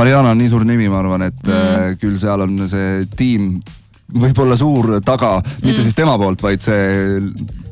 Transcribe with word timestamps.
Ariana 0.00 0.34
on 0.34 0.38
nii 0.40 0.50
suur 0.50 0.64
nimi, 0.66 0.88
ma 0.90 1.00
arvan, 1.02 1.28
et 1.28 1.40
mm. 1.46 1.98
küll 2.02 2.18
seal 2.18 2.44
on 2.46 2.56
see 2.70 3.04
tiim 3.16 3.58
võib-olla 4.14 4.56
suur 4.58 4.98
taga 5.04 5.36
mm., 5.40 5.64
mitte 5.64 5.84
siis 5.84 5.96
tema 5.96 6.16
poolt, 6.20 6.42
vaid 6.44 6.62
see, 6.62 7.20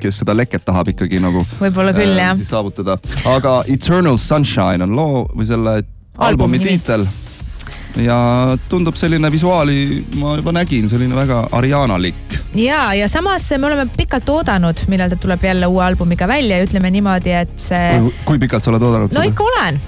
kes 0.02 0.22
seda 0.22 0.34
leket 0.36 0.64
tahab 0.66 0.92
ikkagi 0.94 1.20
nagu. 1.22 1.42
võib-olla 1.60 1.94
küll 1.96 2.14
äh, 2.16 2.28
jah. 2.28 2.36
siis 2.38 2.52
saavutada, 2.52 2.98
aga 3.30 3.58
Eternal 3.70 4.18
Sunshine 4.20 4.86
on 4.86 4.96
loo 4.96 5.26
või 5.34 5.48
selle 5.48 5.76
albumi, 5.82 6.30
albumi 6.30 6.62
tiitel 6.62 7.06
ja 8.00 8.16
tundub 8.72 8.96
selline 8.96 9.28
visuaali, 9.32 9.76
ma 10.16 10.36
juba 10.38 10.54
nägin, 10.56 10.88
selline 10.90 11.16
väga 11.16 11.44
Arianalik. 11.58 12.38
ja, 12.58 12.84
ja 12.96 13.08
samas 13.12 13.50
me 13.58 13.68
oleme 13.68 13.86
pikalt 13.96 14.28
oodanud, 14.32 14.86
millal 14.92 15.12
ta 15.12 15.20
tuleb 15.20 15.44
jälle 15.44 15.68
uue 15.68 15.84
albumiga 15.84 16.28
välja 16.28 16.58
ja 16.58 16.68
ütleme 16.68 16.90
niimoodi, 16.94 17.36
et 17.44 17.58
see. 17.60 17.98
kui 18.24 18.40
pikalt 18.42 18.64
sa 18.64 18.72
oled 18.72 18.88
oodanud? 18.88 19.12
no 19.14 19.26
ikka 19.28 19.50
olen 19.52 19.82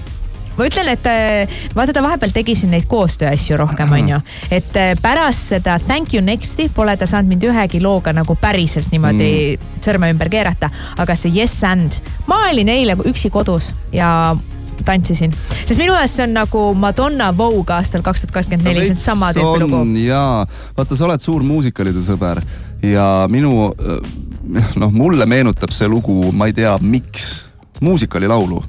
ma 0.57 0.67
ütlen, 0.67 0.89
et 0.93 1.07
äh, 1.09 1.59
vaata, 1.75 1.93
ta 1.95 2.03
vahepeal 2.05 2.33
tegi 2.35 2.55
siin 2.57 2.73
neid 2.75 2.87
koostööasju 2.91 3.59
rohkem, 3.59 3.91
onju. 3.99 4.21
et 4.51 4.79
äh, 4.79 4.93
pärast 5.01 5.55
seda 5.55 5.77
Thank 5.85 6.15
you 6.15 6.23
next'i 6.25 6.69
pole 6.73 6.95
ta 6.97 7.07
saanud 7.09 7.33
mind 7.33 7.47
ühegi 7.49 7.81
looga 7.83 8.13
nagu 8.15 8.37
päriselt 8.41 8.91
niimoodi 8.93 9.29
mm. 9.55 9.79
sõrme 9.85 10.11
ümber 10.13 10.31
keerata. 10.31 10.71
aga 10.97 11.15
see 11.19 11.33
Yes 11.35 11.61
and, 11.67 12.01
ma 12.27 12.45
olin 12.49 12.71
eile 12.71 12.97
üksi 13.05 13.31
kodus 13.33 13.71
ja 13.93 14.35
tantsisin, 14.85 15.31
sest 15.65 15.79
minu 15.79 15.93
meelest 15.95 16.19
see 16.19 16.25
on 16.25 16.35
nagu 16.35 16.61
Madonna 16.77 17.31
Vogue 17.37 17.73
aastal 17.75 18.03
kaks 18.05 18.25
tuhat 18.25 18.35
kakskümmend 18.35 18.67
neli, 18.67 18.85
see 18.89 18.95
on 18.95 19.01
sama 19.01 19.31
tüüpi 19.35 19.63
lugu. 19.63 19.81
jaa, 20.03 20.45
vaata, 20.77 20.97
sa 20.97 21.07
oled 21.07 21.23
suur 21.23 21.45
muusikalide 21.47 22.03
sõber 22.05 22.41
ja 22.85 23.07
minu, 23.31 23.71
noh, 24.75 24.91
mulle 24.93 25.25
meenutab 25.29 25.73
see 25.75 25.87
lugu, 25.89 26.31
ma 26.35 26.49
ei 26.51 26.57
tea, 26.57 26.75
miks, 26.81 27.29
muusikalilaulu 27.81 28.61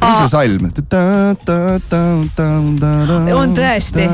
mis 0.00 0.16
see 0.20 0.28
salm? 0.32 0.64
on 3.36 3.54
tõesti, 3.56 4.06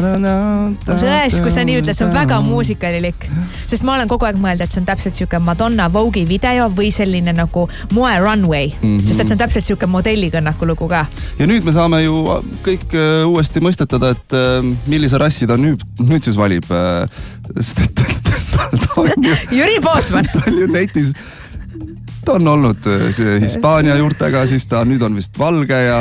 tõesti, 0.86 1.42
kui 1.42 1.52
sa 1.54 1.64
nii 1.66 1.80
ütled, 1.80 1.96
see 1.96 2.06
on 2.06 2.14
väga 2.14 2.40
muusikalilik. 2.44 3.27
sest 3.66 3.86
ma 3.86 3.96
olen 3.96 4.11
kogu 4.11 4.28
aeg 4.28 4.41
mõelnud, 4.41 4.64
et 4.66 4.74
see 4.74 4.83
on 4.83 4.88
täpselt 4.88 5.19
sihuke 5.19 5.41
Madonna 5.42 5.88
Vogue'i 5.92 6.27
video 6.28 6.69
või 6.72 6.91
selline 6.94 7.34
nagu 7.36 7.66
moe 7.94 8.14
runway 8.22 8.70
mm, 8.70 8.83
-hmm. 8.83 9.06
sest 9.06 9.20
et 9.20 9.27
see 9.28 9.36
on 9.38 9.42
täpselt 9.44 9.69
sihuke 9.69 9.86
modellikõnnaku 9.91 10.66
lugu 10.66 10.88
ka. 10.88 11.06
ja 11.38 11.46
nüüd 11.46 11.64
me 11.64 11.72
saame 11.77 12.02
ju 12.05 12.16
kõik 12.66 12.94
äh, 12.94 13.24
uuesti 13.28 13.62
mõistetada, 13.64 14.12
et 14.16 14.36
äh, 14.36 14.61
millise 14.86 15.18
rassi 15.18 15.46
ta 15.46 15.56
nüüd, 15.61 15.83
nüüd 16.02 16.24
siis 16.27 16.36
valib. 16.36 16.66
Äh, 16.70 17.08
sest 17.61 17.84
et 17.84 18.00
ta 18.83 19.00
on 19.00 19.11
ju. 19.22 19.34
Jüri 19.52 19.80
Pootsman. 19.83 20.28
ta 20.33 20.42
on 20.46 20.58
ju 20.58 20.66
netis 20.72 21.12
ta 22.27 22.32
on 22.32 22.48
olnud 22.48 22.86
äh, 22.86 23.41
Hispaania 23.41 23.96
juurtega, 23.96 24.46
siis 24.50 24.66
ta 24.66 24.82
nüüd 24.84 25.02
on 25.06 25.14
vist 25.14 25.38
valge 25.38 25.78
ja 25.78 26.00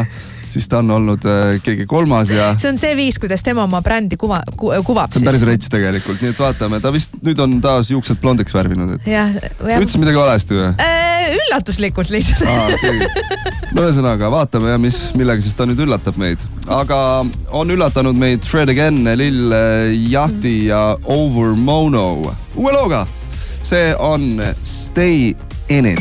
siis 0.50 0.66
ta 0.72 0.80
on 0.82 0.90
olnud 0.96 1.26
äh, 1.30 1.58
keegi 1.64 1.86
kolmas 1.90 2.32
ja. 2.34 2.54
see 2.58 2.72
on 2.72 2.80
see 2.82 2.96
viis, 2.98 3.20
kuidas 3.22 3.44
tema 3.46 3.66
oma 3.68 3.82
brändi 3.86 4.18
kuva, 4.18 4.40
ku, 4.58 4.72
kuvab. 4.88 5.14
see 5.14 5.22
on 5.22 5.30
päris 5.30 5.46
rets 5.46 5.70
tegelikult, 5.70 6.22
nii 6.24 6.34
et 6.34 6.42
vaatame, 6.42 6.82
ta 6.82 6.94
vist 6.96 7.14
nüüd 7.26 7.42
on 7.46 7.58
taas 7.62 7.92
juuksed 7.94 8.22
blondiks 8.24 8.56
värvinud, 8.58 8.96
et. 8.98 9.10
ütlesin 9.62 10.02
midagi 10.02 10.22
valesti 10.22 10.58
või 10.58 10.68
äh,? 10.74 11.26
üllatuslikult 11.36 12.14
lihtsalt 12.14 12.50
ah,. 12.50 12.74
Okay. 12.74 13.00
no 13.76 13.86
ühesõnaga 13.86 14.30
vaatame 14.34 14.74
ja 14.74 14.82
mis, 14.82 15.00
millega 15.20 15.46
siis 15.46 15.58
ta 15.58 15.70
nüüd 15.70 15.82
üllatab 15.86 16.18
meid, 16.22 16.42
aga 16.72 17.00
on 17.54 17.76
üllatanud 17.76 18.18
meid 18.18 18.48
Fred 18.50 18.74
Again, 18.74 19.04
Lil 19.20 19.54
Yachty 20.10 20.58
ja 20.72 20.88
Over 21.06 21.54
Mono 21.54 22.08
uue 22.56 22.74
looga. 22.74 23.06
see 23.62 23.92
on 24.00 24.40
Stay 24.64 25.36
in 25.70 25.86
it. 25.86 26.00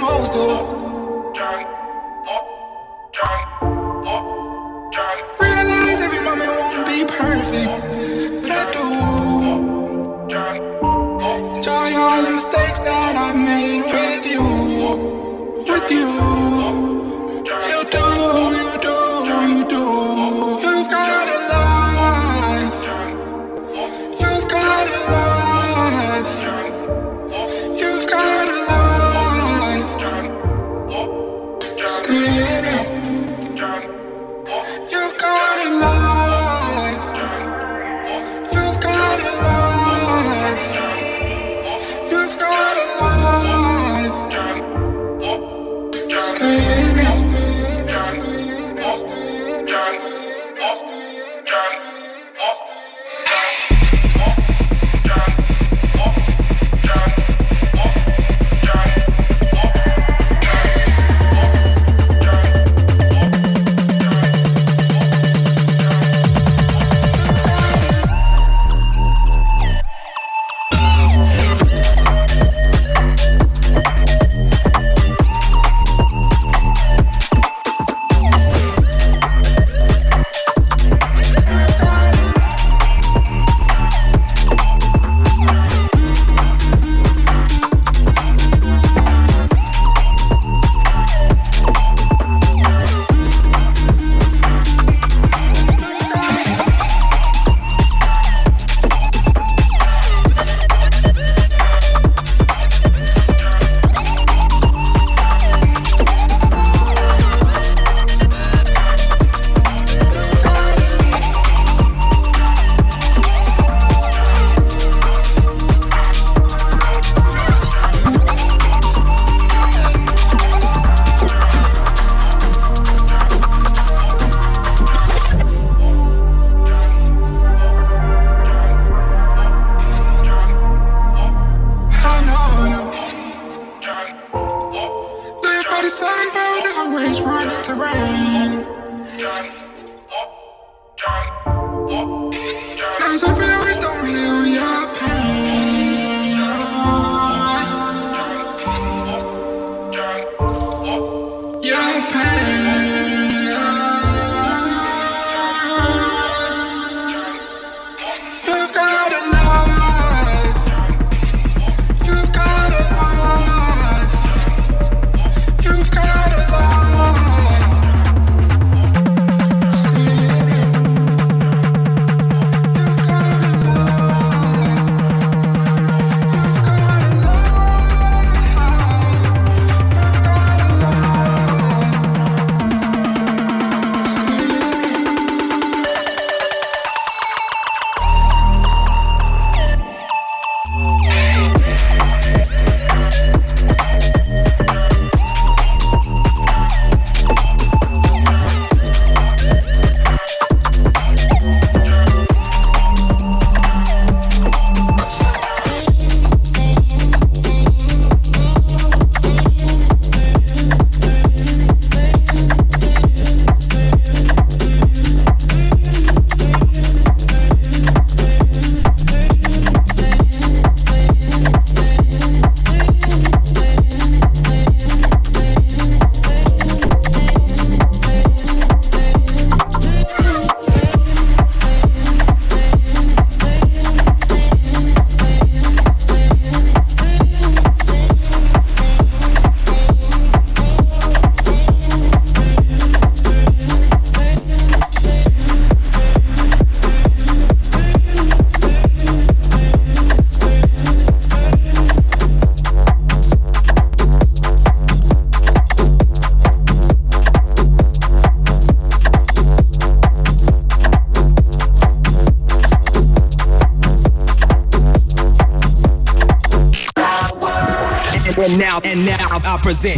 Most 0.00 0.34
of 0.34 0.75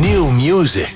new 0.01 0.33
music. 0.33 0.88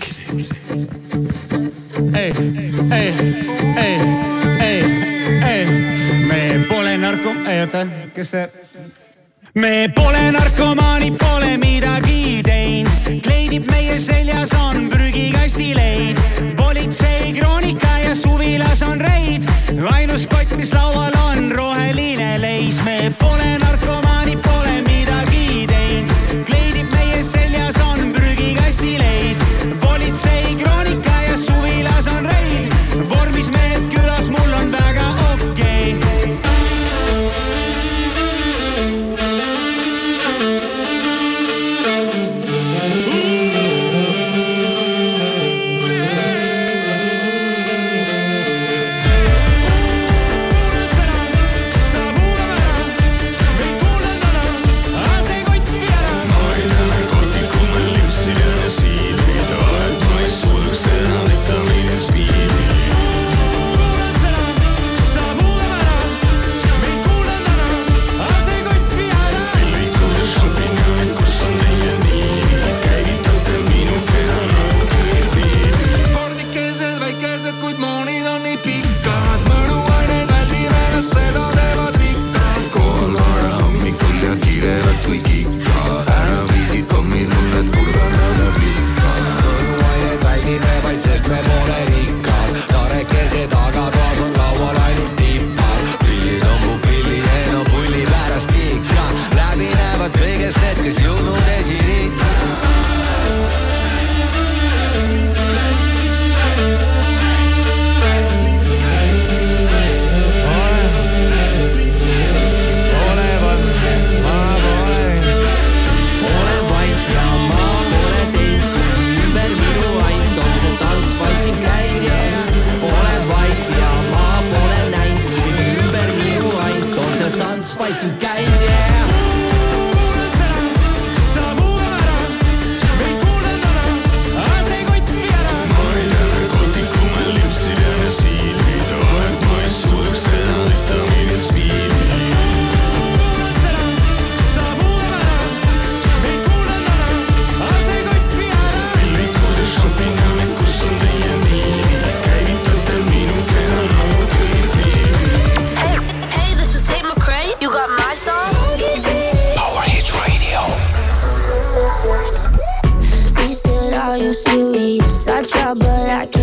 you 164.23 164.33
serious? 164.33 165.27
I 165.27 165.43
try, 165.43 165.75
but 165.75 165.89
I 165.89 166.27
can't. 166.27 166.42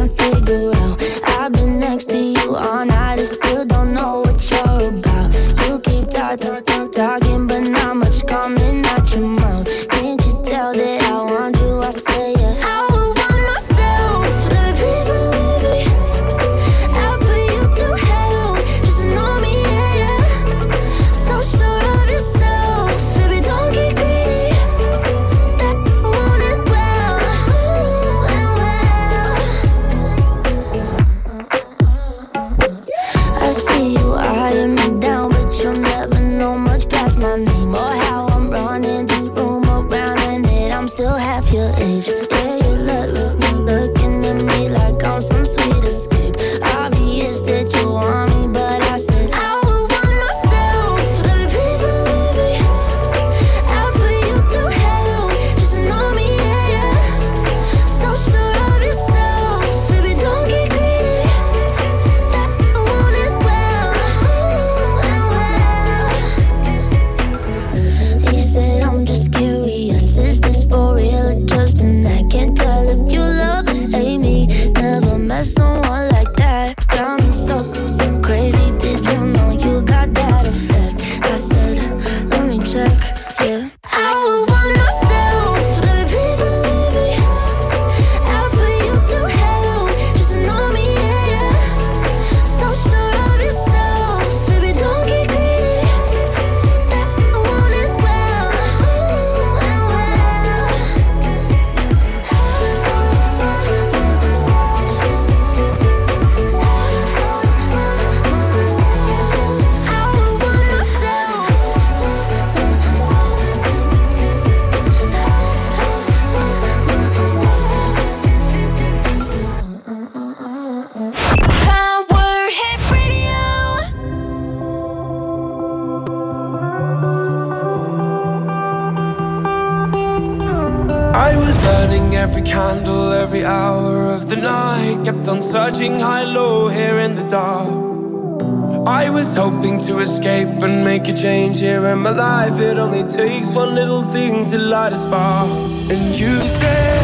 hoping 139.59 139.77
to 139.77 139.99
escape 139.99 140.47
and 140.63 140.85
make 140.85 141.09
a 141.09 141.13
change 141.13 141.59
here 141.59 141.85
in 141.87 141.99
my 141.99 142.11
life. 142.11 142.57
It 142.61 142.77
only 142.77 143.03
takes 143.03 143.53
one 143.53 143.75
little 143.75 144.03
thing 144.03 144.45
to 144.51 144.57
light 144.57 144.93
a 144.93 144.95
spark. 144.95 145.49
And 145.91 146.01
you 146.17 146.33
said, 146.59 147.01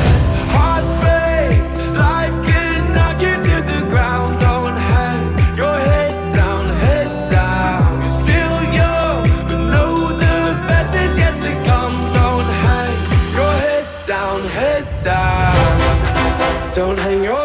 Hearts 0.55 0.91
break, 1.03 1.59
life 1.99 2.35
can 2.47 2.79
knock 2.95 3.19
you 3.19 3.35
to 3.49 3.55
the 3.71 3.81
ground. 3.89 4.39
Don't 4.39 4.77
hang 4.93 5.57
your 5.57 5.77
head 5.89 6.33
down, 6.33 6.69
head 6.85 7.11
down. 7.29 7.99
You're 8.03 8.19
still 8.23 8.57
young, 8.81 9.23
but 9.47 9.59
know 9.73 9.93
the 10.25 10.37
best 10.69 10.93
is 10.95 11.19
yet 11.19 11.35
to 11.45 11.51
come. 11.69 11.93
Don't 12.19 12.49
hang 12.63 12.95
your 13.37 13.53
head 13.65 13.85
down, 14.07 14.39
head 14.59 14.85
down. 15.03 16.73
Don't 16.73 16.99
hang 16.99 17.21
your 17.21 17.44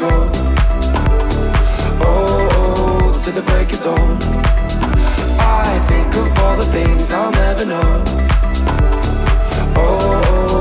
go. 0.00 0.30
Oh, 2.00 2.48
oh, 2.52 3.20
to 3.24 3.30
the 3.30 3.42
break 3.42 3.72
of 3.72 3.82
dawn. 3.82 4.18
I 5.38 5.78
think 5.88 6.14
of 6.16 6.38
all 6.38 6.56
the 6.56 6.64
things 6.66 7.12
I'll 7.12 7.30
never 7.30 7.64
know. 7.64 8.04
Oh, 9.76 10.22
oh 10.26 10.53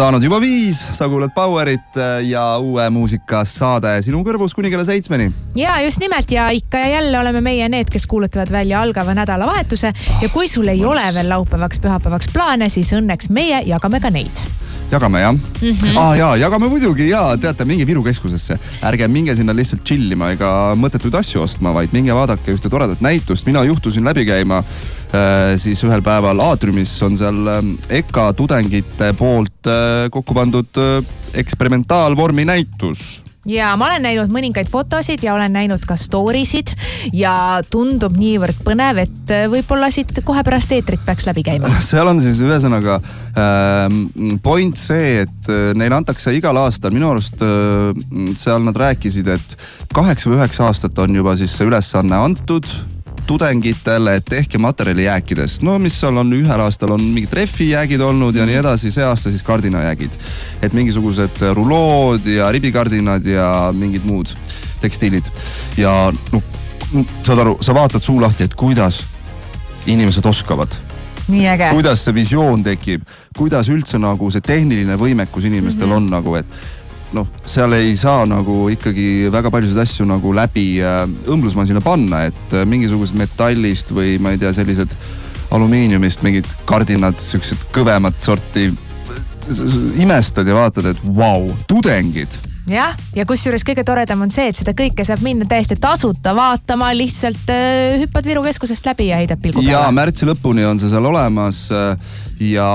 saanud 0.00 0.22
juba 0.24 0.38
viis, 0.40 0.78
sa 0.96 1.10
kuulad 1.12 1.32
Powerit 1.34 1.96
äh, 2.00 2.22
ja 2.24 2.42
uue 2.58 2.86
muusika 2.94 3.42
saade 3.44 3.90
sinu 4.00 4.22
kõrvus 4.24 4.54
kuni 4.56 4.70
kella 4.72 4.86
seitsmeni. 4.88 5.26
ja 5.58 5.74
just 5.84 6.00
nimelt 6.00 6.30
ja 6.32 6.46
ikka 6.56 6.80
ja 6.80 6.88
jälle 6.94 7.18
oleme 7.18 7.42
meie 7.44 7.68
need, 7.68 7.90
kes 7.92 8.06
kuulutavad 8.08 8.48
välja 8.52 8.80
algava 8.80 9.12
nädalavahetuse 9.18 9.92
ja 10.22 10.30
kui 10.32 10.48
sul 10.48 10.72
ei 10.72 10.80
ole 10.88 11.04
veel 11.14 11.28
laupäevaks-pühapäevaks 11.34 12.32
plaane, 12.32 12.70
siis 12.72 12.94
õnneks 12.96 13.28
meie 13.28 13.60
jagame 13.68 14.00
ka 14.00 14.08
neid. 14.14 14.40
jagame 14.90 15.20
jah 15.20 15.34
mm. 15.34 15.68
-hmm. 15.68 15.98
ah,? 15.98 16.16
jaa, 16.16 16.32
jagame 16.46 16.72
muidugi 16.72 17.10
ja 17.10 17.36
teate, 17.36 17.68
minge 17.68 17.86
Viru 17.86 18.02
keskusesse, 18.02 18.56
ärge 18.82 19.08
minge 19.08 19.36
sinna 19.36 19.52
lihtsalt 19.52 19.84
chill 19.84 20.16
ima 20.16 20.32
ega 20.32 20.72
mõttetuid 20.80 21.20
asju 21.20 21.42
ostma, 21.42 21.74
vaid 21.76 21.92
minge 21.92 22.14
vaadake 22.14 22.56
ühte 22.56 22.72
toredat 22.72 23.04
näitust, 23.04 23.46
mina 23.46 23.64
juhtusin 23.68 24.04
läbi 24.04 24.24
käima 24.24 24.64
äh, 24.64 25.56
siis 25.56 25.84
ühel 25.84 26.00
päeval 26.02 26.40
aatriumis 26.40 27.02
on 27.02 27.18
seal 27.18 27.46
äh, 27.46 27.64
EKA 28.00 28.32
tudengite 28.32 29.12
poolt 29.12 29.49
äh, 29.68 30.06
kokku 30.12 30.36
pandud 30.36 30.78
äh, 30.80 31.00
eksperimentaalvormi 31.40 32.44
näitus 32.48 33.22
ja 33.48 33.70
ma 33.80 33.86
olen 33.88 34.04
näinud 34.04 34.32
mõningaid 34.32 34.68
fotosid 34.68 35.22
ja 35.24 35.32
olen 35.34 35.52
näinud 35.56 35.84
ka 35.88 35.96
story 35.96 36.42
sid 36.48 36.74
ja 37.16 37.32
tundub 37.72 38.18
niivõrd 38.20 38.60
põnev, 38.66 39.00
et 39.06 39.32
äh, 39.32 39.46
võib-olla 39.52 39.88
siit 39.92 40.12
kohe 40.24 40.44
pärast 40.46 40.72
eetrit 40.76 41.02
peaks 41.06 41.28
läbi 41.28 41.44
käima. 41.46 41.72
seal 41.90 42.08
on 42.10 42.20
siis 42.24 42.42
ühesõnaga 42.44 43.00
ähm, 43.40 44.04
point 44.44 44.76
see, 44.76 45.24
et 45.24 45.52
neile 45.74 46.00
antakse 46.00 46.34
igal 46.36 46.56
aastal, 46.60 46.94
minu 46.94 47.10
arust 47.14 47.40
seal 48.40 48.64
nad 48.64 48.76
rääkisid, 48.76 49.28
et 49.32 49.58
kaheksa 49.96 50.30
või 50.30 50.40
üheksa 50.40 50.68
aastat 50.68 50.98
on 51.00 51.20
juba 51.22 51.36
siis 51.40 51.56
see 51.56 51.68
ülesanne 51.68 52.20
antud 52.28 52.68
tudengitele, 53.30 54.16
et 54.18 54.26
tehke 54.26 54.58
materjali 54.58 55.04
jääkidest, 55.06 55.62
no 55.62 55.76
mis 55.78 55.94
seal 56.02 56.18
on, 56.18 56.32
ühel 56.34 56.64
aastal 56.64 56.96
on 56.96 57.02
mingid 57.14 57.34
rehvijäägid 57.38 58.02
olnud 58.02 58.34
ja 58.34 58.46
nii 58.48 58.58
edasi, 58.58 58.90
see 58.90 59.06
aasta 59.06 59.30
siis 59.30 59.46
kardinajäägid. 59.46 60.16
et 60.62 60.72
mingisugused 60.72 61.42
rulood 61.54 62.26
ja 62.26 62.50
ribikardinad 62.50 63.26
ja 63.26 63.70
mingid 63.76 64.04
muud 64.04 64.34
tekstiilid 64.80 65.30
ja 65.78 66.12
noh, 66.32 66.42
saad 67.22 67.38
aru, 67.38 67.58
sa 67.62 67.74
vaatad 67.74 68.02
suu 68.02 68.20
lahti, 68.20 68.44
et 68.44 68.54
kuidas 68.54 69.04
inimesed 69.86 70.26
oskavad 70.26 70.74
nii 71.30 71.46
äge. 71.48 71.70
kuidas 71.70 72.04
see 72.04 72.14
visioon 72.14 72.66
tekib, 72.66 73.06
kuidas 73.38 73.70
üldse 73.70 73.98
nagu 74.02 74.30
see 74.34 74.42
tehniline 74.42 74.98
võimekus 74.98 75.46
inimestel 75.46 75.86
mm 75.86 75.92
-hmm. 75.92 75.96
on 75.96 76.10
nagu, 76.18 76.34
et 76.34 76.79
noh, 77.16 77.28
seal 77.48 77.74
ei 77.76 77.94
saa 77.98 78.24
nagu 78.28 78.64
ikkagi 78.72 79.30
väga 79.32 79.52
paljusid 79.52 79.80
asju 79.82 80.06
nagu 80.08 80.34
läbi 80.36 80.66
äh, 80.82 81.02
õmblusmasina 81.30 81.82
panna, 81.84 82.24
et 82.30 82.54
äh, 82.54 82.66
mingisugused 82.68 83.18
metallist 83.18 83.94
või 83.94 84.18
ma 84.22 84.34
ei 84.34 84.40
tea, 84.40 84.52
sellised 84.56 84.94
alumiiniumist 85.50 86.22
mingid 86.22 86.46
kardinad, 86.68 87.18
siuksed 87.18 87.70
kõvemat 87.74 88.20
sorti. 88.22 88.70
imestad 89.98 90.46
ja 90.46 90.54
vaatad, 90.54 90.92
et 90.92 90.98
vau 91.02 91.48
wow,, 91.48 91.52
tudengid 91.66 92.36
jah, 92.70 92.94
ja 93.16 93.24
kusjuures 93.26 93.64
kõige 93.66 93.82
toredam 93.88 94.20
on 94.22 94.30
see, 94.30 94.50
et 94.52 94.58
seda 94.58 94.74
kõike 94.76 95.02
saab 95.06 95.24
minna 95.24 95.48
täiesti 95.48 95.78
tasuta 95.80 96.34
vaatama, 96.36 96.92
lihtsalt 96.94 97.50
äh, 97.50 97.98
hüppad 98.04 98.28
Viru 98.28 98.44
keskusest 98.46 98.86
läbi 98.86 99.10
ja 99.10 99.18
heidad 99.18 99.40
pilgu 99.42 99.64
ja 99.64 99.80
peale. 99.80 99.96
märtsi 99.96 100.28
lõpuni 100.28 100.68
on 100.68 100.78
see 100.78 100.92
seal 100.92 101.08
olemas 101.10 101.64
ja 102.40 102.70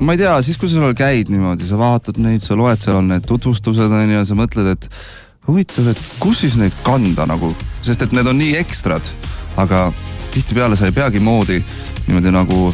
ma 0.00 0.14
ei 0.14 0.22
tea, 0.22 0.36
siis 0.44 0.56
kui 0.60 0.70
sa 0.70 0.80
seal 0.80 0.94
käid 0.96 1.32
niimoodi, 1.32 1.66
sa 1.68 1.80
vaatad 1.80 2.20
neid, 2.22 2.44
sa 2.44 2.56
loed, 2.56 2.80
seal 2.80 2.96
on 3.02 3.10
need 3.12 3.26
tutvustused 3.28 3.92
on 3.92 4.08
ju 4.08 4.16
ja 4.16 4.24
sa 4.28 4.36
mõtled, 4.38 4.70
et 4.72 4.88
huvitav, 5.48 5.90
et 5.92 6.00
kus 6.22 6.44
siis 6.46 6.56
neid 6.60 6.76
kanda 6.86 7.26
nagu, 7.28 7.52
sest 7.84 8.06
et 8.06 8.16
need 8.16 8.30
on 8.30 8.40
nii 8.40 8.56
ekstrad, 8.62 9.04
aga 9.60 9.90
tihtipeale 10.32 10.78
sa 10.78 10.88
ei 10.88 10.96
peagi 10.96 11.20
moodi 11.20 11.60
niimoodi 12.06 12.32
nagu 12.32 12.72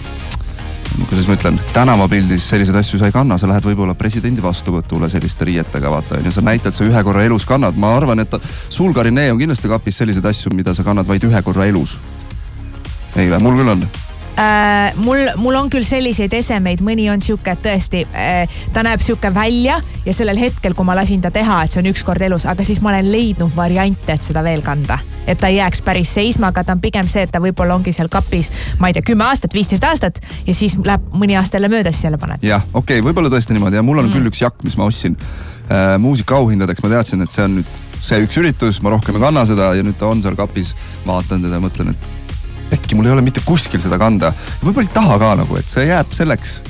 kuidas 1.09 1.29
ma 1.29 1.37
ütlen, 1.37 1.59
tänavapildis 1.73 2.49
selliseid 2.51 2.77
asju 2.81 2.99
sa 2.99 3.07
ei 3.07 3.15
kanna, 3.15 3.39
sa 3.39 3.49
lähed 3.51 3.67
võib-olla 3.69 3.95
presidendi 3.99 4.43
vastuvõtule 4.43 5.11
selliste 5.13 5.47
riietega, 5.47 5.91
vaata 5.93 6.19
on 6.19 6.27
ju, 6.27 6.33
sa 6.35 6.43
näitad, 6.43 6.75
sa 6.75 6.87
ühe 6.87 7.03
korra 7.07 7.23
elus 7.29 7.47
kannad, 7.47 7.79
ma 7.79 7.93
arvan, 7.97 8.25
et 8.25 8.35
sul, 8.69 8.93
Karinee, 8.97 9.31
on 9.33 9.39
kindlasti 9.39 9.71
kapis 9.71 10.01
selliseid 10.03 10.27
asju, 10.27 10.55
mida 10.57 10.75
sa 10.75 10.87
kannad 10.87 11.07
vaid 11.09 11.25
ühe 11.29 11.43
korra 11.47 11.69
elus. 11.71 11.99
ei 13.17 13.31
või, 13.31 13.43
mul 13.43 13.61
küll 13.61 13.75
on. 13.77 13.89
Äh, 14.39 14.97
mul, 14.97 15.25
mul 15.37 15.59
on 15.59 15.71
küll 15.73 15.87
selliseid 15.87 16.33
esemeid, 16.39 16.83
mõni 16.85 17.09
on 17.13 17.23
sihuke, 17.25 17.55
et 17.55 17.63
tõesti 17.65 18.05
äh, 18.13 18.61
ta 18.75 18.85
näeb 18.87 19.03
sihuke 19.05 19.31
välja 19.35 19.79
ja 20.07 20.15
sellel 20.15 20.39
hetkel, 20.41 20.77
kui 20.79 20.87
ma 20.87 20.97
lasin 20.99 21.23
ta 21.25 21.33
teha, 21.35 21.63
et 21.65 21.75
see 21.75 21.83
on 21.83 21.91
ükskord 21.91 22.23
elus, 22.25 22.47
aga 22.49 22.67
siis 22.67 22.81
ma 22.85 22.93
olen 22.95 23.11
leidnud 23.13 23.55
variante, 23.57 24.15
et 24.15 24.25
seda 24.25 24.45
veel 24.47 24.63
kanda. 24.67 24.99
et 25.29 25.37
ta 25.37 25.51
ei 25.53 25.59
jääks 25.59 25.83
päris 25.85 26.09
seisma, 26.15 26.49
aga 26.49 26.63
ta 26.65 26.73
on 26.73 26.81
pigem 26.81 27.09
see, 27.09 27.27
et 27.27 27.33
ta 27.33 27.41
võib-olla 27.45 27.75
ongi 27.77 27.93
seal 27.93 28.09
kapis, 28.09 28.49
ma 28.81 28.89
ei 28.89 28.97
tea, 28.97 29.05
kümme 29.11 29.27
aastat, 29.27 29.53
viisteist 29.53 29.85
aastat 29.85 30.23
ja 30.47 30.55
siis 30.55 30.79
läheb 30.85 31.11
mõni 31.13 31.37
aasta 31.37 31.59
jälle 31.59 31.69
mööda, 31.69 31.93
siis 31.93 32.09
jälle 32.09 32.19
paned. 32.19 32.41
jah, 32.43 32.65
okei 32.73 32.99
okay,, 32.99 33.05
võib-olla 33.05 33.29
tõesti 33.35 33.53
niimoodi 33.53 33.77
ja 33.77 33.85
mul 33.85 34.01
on 34.01 34.09
mm. 34.09 34.17
küll 34.17 34.33
üks 34.33 34.41
jakk, 34.41 34.65
mis 34.65 34.79
ma 34.81 34.89
ostsin 34.89 35.19
äh, 35.21 35.99
muusikaauhindadeks, 36.01 36.83
ma 36.83 36.95
teadsin, 36.97 37.23
et 37.27 37.35
see 37.35 37.45
on 37.45 37.61
nüüd 37.61 37.83
see 38.01 38.23
üks 38.25 38.39
üritus, 38.41 38.81
ma 38.83 38.95
rohkem 38.95 39.19
ei 39.19 39.27
kanna 39.27 39.45
seda 39.49 39.73
ja 39.77 39.85
nüüd 39.85 39.99
ta 39.99 40.09
on 40.09 40.23
seal 40.23 40.39
kapis. 40.39 40.75
vaatan 41.07 41.43
teda 41.45 41.59
ja 41.59 41.65
mõtlen, 41.65 41.93
et 41.93 42.18
äkki 42.75 42.99
mul 42.99 43.09
ei 43.09 43.17
ole 43.17 43.25
mitte 43.27 43.45
kuskil 43.45 43.81
seda 43.81 43.99
kanda. 44.01 44.33
võib-olla 44.65 44.89
ei 44.89 44.95
taha 44.95 45.19
ka 45.19 45.35
nagu, 45.43 45.57
et 45.61 45.69
see 45.69 45.89
jääb 45.89 46.13
selleks 46.17 46.61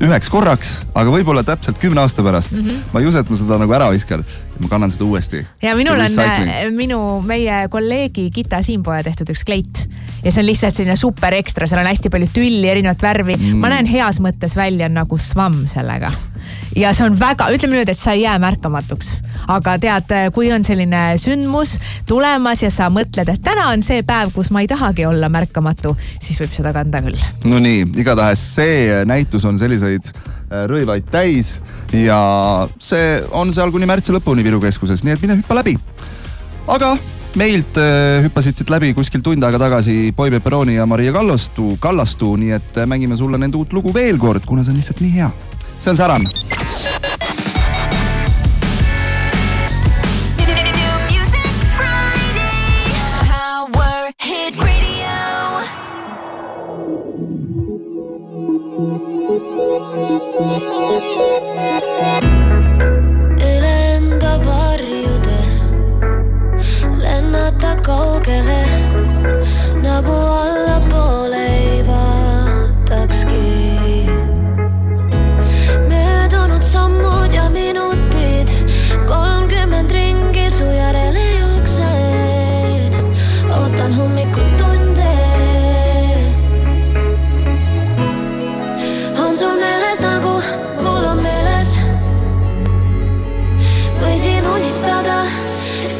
üheks 0.00 0.30
korraks, 0.32 0.70
aga 0.96 1.12
võib-olla 1.12 1.42
täpselt 1.44 1.80
kümne 1.80 2.00
aasta 2.00 2.24
pärast 2.24 2.54
mm. 2.56 2.64
-hmm. 2.64 2.92
ma 2.92 3.00
ei 3.02 3.08
usu, 3.08 3.20
et 3.20 3.30
ma 3.30 3.36
seda 3.36 3.58
nagu 3.60 3.74
ära 3.76 3.90
viskan. 3.92 4.24
ma 4.60 4.68
kannan 4.68 4.90
seda 4.90 5.04
uuesti. 5.04 5.44
ja 5.62 5.74
minul 5.76 6.00
on 6.00 6.18
äh, 6.24 6.70
minu, 6.72 7.20
meie 7.26 7.68
kolleegi 7.68 8.30
Gita 8.30 8.62
Siimpoja 8.62 9.02
tehtud 9.04 9.32
üks 9.34 9.44
kleit 9.44 9.84
ja 10.24 10.32
see 10.32 10.42
on 10.42 10.46
lihtsalt 10.48 10.76
selline 10.76 10.96
super 10.96 11.34
ekstra, 11.36 11.68
seal 11.68 11.82
on 11.82 11.90
hästi 11.90 12.12
palju 12.12 12.28
tülli, 12.32 12.68
erinevat 12.68 13.02
värvi 13.02 13.36
mm.. 13.36 13.60
ma 13.60 13.72
näen 13.72 13.88
heas 13.90 14.20
mõttes 14.24 14.56
välja 14.56 14.88
nagu 14.88 15.18
svamm 15.18 15.66
sellega. 15.68 16.12
Ja 16.76 16.92
see 16.94 17.06
on 17.06 17.18
väga, 17.18 17.50
ütleme 17.54 17.78
nüüd, 17.78 17.90
et 17.90 17.98
sa 17.98 18.14
ei 18.16 18.24
jää 18.24 18.36
märkamatuks, 18.42 19.12
aga 19.50 19.76
tead, 19.82 20.14
kui 20.34 20.50
on 20.54 20.64
selline 20.66 21.02
sündmus 21.20 21.76
tulemas 22.08 22.62
ja 22.64 22.70
sa 22.74 22.90
mõtled, 22.92 23.32
et 23.32 23.42
täna 23.44 23.70
on 23.74 23.84
see 23.86 24.04
päev, 24.06 24.32
kus 24.34 24.52
ma 24.54 24.62
ei 24.64 24.70
tahagi 24.70 25.06
olla 25.08 25.30
märkamatu, 25.32 25.96
siis 26.22 26.40
võib 26.40 26.54
seda 26.54 26.74
kanda 26.76 27.02
küll. 27.04 27.28
Nonii, 27.50 27.86
igatahes 28.02 28.42
see 28.56 29.04
näitus 29.08 29.46
on 29.48 29.58
selliseid 29.60 30.10
äh, 30.10 30.66
rõivaid 30.70 31.08
täis 31.10 31.56
ja 31.96 32.20
see 32.82 33.16
on 33.36 33.54
seal 33.54 33.72
kuni 33.74 33.88
märtsi 33.90 34.14
lõpuni 34.14 34.46
Viru 34.46 34.60
keskuses, 34.62 35.04
nii 35.04 35.16
et 35.16 35.24
mine 35.24 35.40
hüppa 35.40 35.58
läbi. 35.58 35.78
aga 36.70 36.94
meilt 37.38 37.78
äh, 37.78 38.24
hüppasid 38.24 38.58
siit 38.58 38.70
läbi 38.70 38.92
kuskil 38.94 39.22
tund 39.22 39.44
aega 39.46 39.58
tagasi 39.62 40.12
Boy 40.16 40.30
Pepperoni 40.34 40.76
ja 40.76 40.86
Maria 40.86 41.12
Kallastu, 41.14 41.76
Kallastu, 41.80 42.34
nii 42.36 42.56
et 42.56 42.78
äh, 42.78 42.86
mängime 42.90 43.16
sulle 43.18 43.38
nende 43.38 43.58
uut 43.58 43.72
lugu 43.72 43.94
veel 43.94 44.18
kord, 44.18 44.46
kuna 44.46 44.64
see 44.64 44.74
on 44.74 44.80
lihtsalt 44.80 45.02
nii 45.04 45.14
hea. 45.18 45.30
See 45.80 45.90
on 45.90 45.96
Säran. 45.96 46.28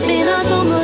Et 0.03 0.07
mina 0.07 0.43
su 0.45 0.80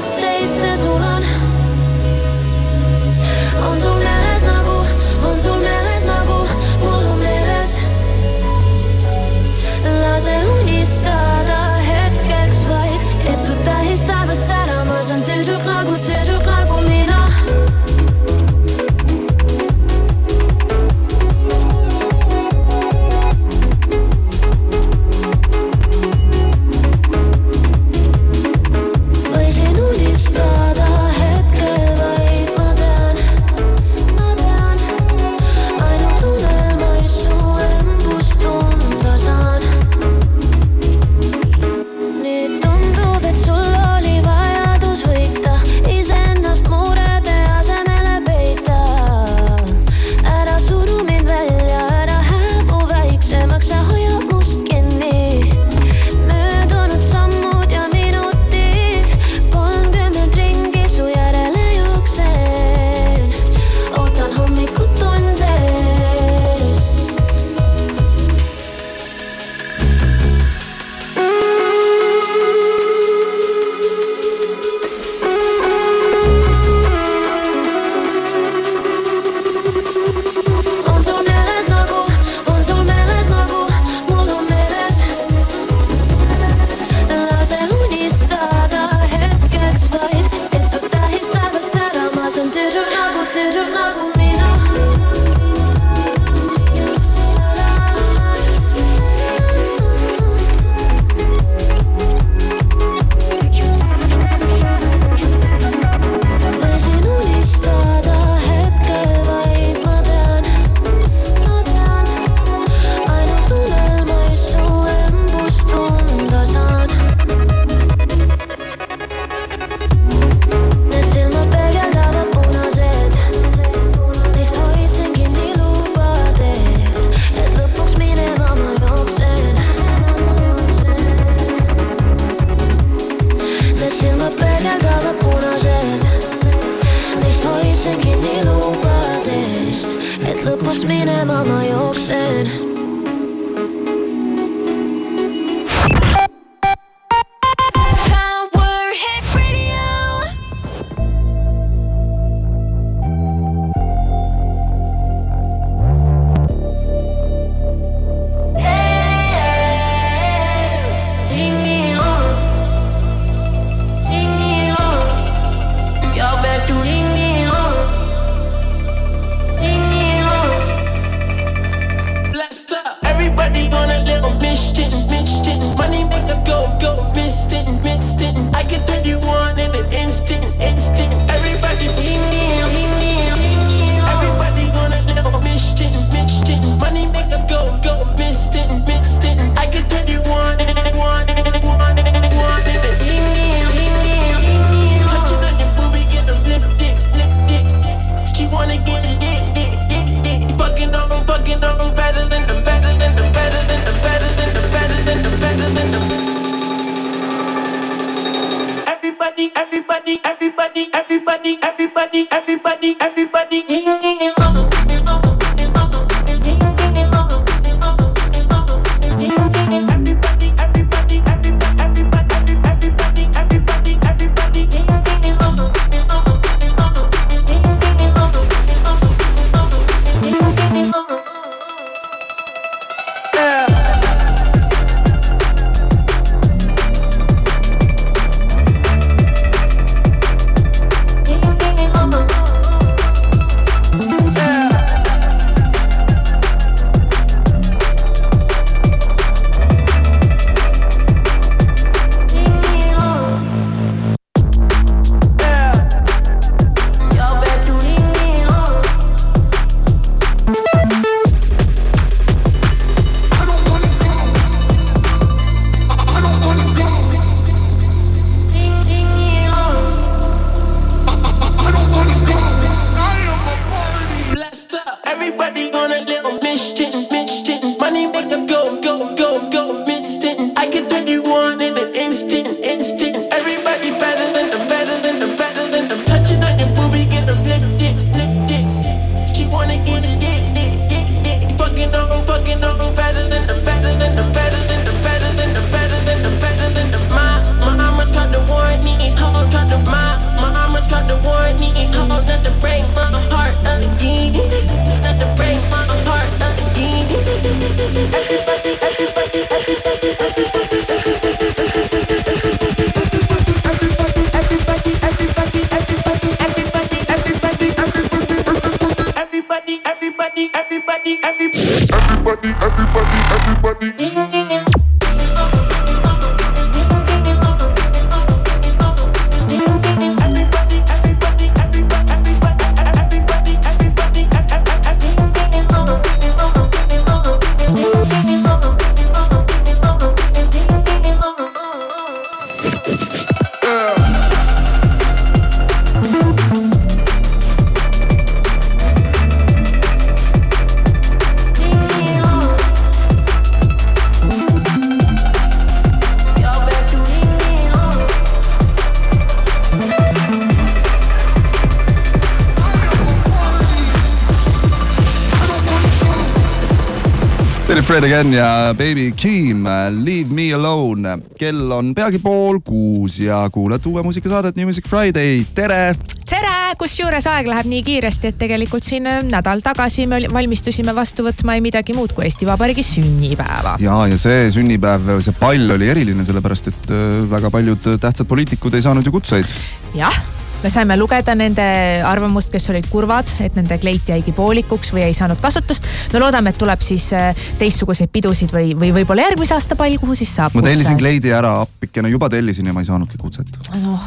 Fred 367.96 368.12
Again 368.12 368.32
ja 368.32 368.74
Baby 368.76 369.12
Keem, 369.16 369.64
Leave 370.04 370.28
me 370.28 370.52
alone. 370.52 371.18
kell 371.38 371.70
on 371.72 371.94
peagi 371.94 372.18
pool 372.20 372.58
kuus 372.60 373.16
ja 373.20 373.38
kuulad 373.50 373.86
uue 373.88 374.02
muusikasaadet 374.04 374.56
New 374.56 374.68
Music 374.68 374.84
Friday, 374.84 375.46
tere! 375.56 375.94
tere, 376.28 376.52
kusjuures 376.76 377.24
aeg 377.32 377.48
läheb 377.48 377.70
nii 377.72 377.80
kiiresti, 377.86 378.34
et 378.34 378.38
tegelikult 378.42 378.84
siin 378.84 379.08
äh, 379.08 379.22
nädal 379.24 379.64
tagasi 379.64 380.04
me 380.10 380.20
valmistusime 380.28 380.92
vastu 380.92 381.24
võtma 381.24 381.56
ei 381.56 381.64
midagi 381.64 381.96
muud 381.96 382.12
kui 382.12 382.28
Eesti 382.28 382.44
Vabariigi 382.44 382.84
sünnipäeva. 382.84 383.78
ja, 383.80 383.96
ja 384.12 384.20
see 384.20 384.50
sünnipäev, 384.52 385.14
see 385.24 385.40
pall 385.40 385.78
oli 385.78 385.88
eriline, 385.88 386.28
sellepärast 386.28 386.68
et 386.74 386.92
äh, 386.92 387.22
väga 387.32 387.48
paljud 387.54 387.94
tähtsad 387.96 388.28
poliitikud 388.28 388.76
ei 388.76 388.84
saanud 388.84 389.08
ju 389.08 389.16
kutseid. 389.16 389.48
jah, 389.96 390.20
me 390.62 390.70
saime 390.72 390.96
lugeda 390.98 391.34
nende 391.36 391.64
arvamust, 392.06 392.50
kes 392.52 392.70
olid 392.72 392.86
kurvad, 392.90 393.28
et 393.44 393.56
nende 393.58 393.78
kleit 393.82 394.08
jäigi 394.08 394.32
poolikuks 394.36 394.92
või 394.94 395.04
ei 395.06 395.14
saanud 395.16 395.40
kasutust. 395.42 395.86
no 396.12 396.22
loodame, 396.22 396.52
et 396.52 396.58
tuleb 396.60 396.82
siis 396.84 397.08
äh, 397.16 397.46
teistsuguseid 397.60 398.10
pidusid 398.12 398.52
või, 398.54 398.72
või 398.78 398.92
võib-olla 399.00 399.26
järgmise 399.26 399.56
aasta 399.56 399.76
pall, 399.78 399.98
kuhu 400.00 400.16
siis 400.18 400.32
saab. 400.36 400.56
ma 400.56 400.64
tellisin 400.64 400.98
kleidi 401.00 401.32
ära 401.34 401.52
appikene, 401.62 402.10
juba 402.12 402.30
tellisin 402.32 402.70
ja 402.70 402.76
ma 402.76 402.84
ei 402.84 402.88
saanudki 402.88 403.20
kutset. 403.20 403.50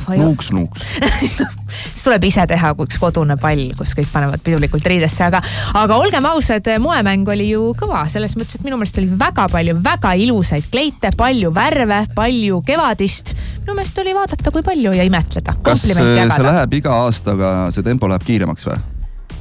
või 0.07 0.19
nuuks, 0.21 0.51
nuuks. 0.55 0.87
siis 1.19 1.37
tuleb 2.05 2.29
ise 2.29 2.47
teha 2.49 2.73
üks 2.79 2.99
kodune 3.01 3.37
pall, 3.41 3.69
kus 3.77 3.93
kõik 3.97 4.09
panevad 4.13 4.43
pidulikult 4.43 4.89
riidesse, 4.89 5.23
aga, 5.29 5.43
aga 5.79 5.99
olgem 6.01 6.25
ausad, 6.31 6.67
moemäng 6.81 7.29
oli 7.29 7.51
ju 7.53 7.71
kõva 7.77 8.05
selles 8.09 8.35
mõttes, 8.39 8.57
et 8.59 8.65
minu 8.65 8.79
meelest 8.79 8.99
oli 9.01 9.11
väga 9.19 9.47
palju 9.51 9.77
väga 9.83 10.15
ilusaid 10.25 10.69
kleite, 10.71 11.13
palju 11.17 11.53
värve, 11.55 12.03
palju 12.15 12.61
kevadist. 12.65 13.35
minu 13.61 13.77
meelest 13.77 13.97
oli 14.01 14.15
vaadata, 14.17 14.51
kui 14.51 14.65
palju 14.65 14.93
ja 14.97 15.05
imetleda. 15.05 15.55
kas 15.63 15.85
äh, 15.93 16.38
komplimenti 16.39 16.47
see 16.47 16.47
läheb 16.47 16.79
iga 16.79 16.95
aastaga, 17.05 17.51
see 17.73 17.85
tempo 17.85 18.09
läheb 18.09 18.25
kiiremaks 18.25 18.67
või? 18.69 18.79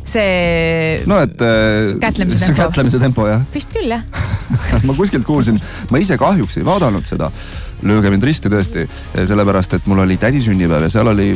see 0.09 1.03
no 1.11 1.21
et 1.25 1.43
äh, 1.45 1.99
Kätlemise 2.01 2.47
tempo. 2.47 2.63
kätlemise 2.63 3.01
tempo 3.03 3.27
jah 3.29 3.43
vist 3.55 3.73
küll 3.75 3.93
jah. 3.93 4.05
ma 4.89 4.97
kuskilt 4.97 5.27
kuulsin, 5.29 5.61
ma 5.93 6.01
ise 6.01 6.17
kahjuks 6.21 6.59
ei 6.61 6.67
vaadanud 6.67 7.07
seda. 7.09 7.31
lööge 7.83 8.11
mind 8.11 8.25
risti 8.25 8.51
tõesti, 8.53 8.87
sellepärast 9.15 9.79
et 9.79 9.91
mul 9.91 10.03
oli 10.07 10.17
tädi 10.21 10.41
sünnipäev 10.43 10.89
ja 10.89 10.93
seal 10.93 11.13
oli 11.13 11.35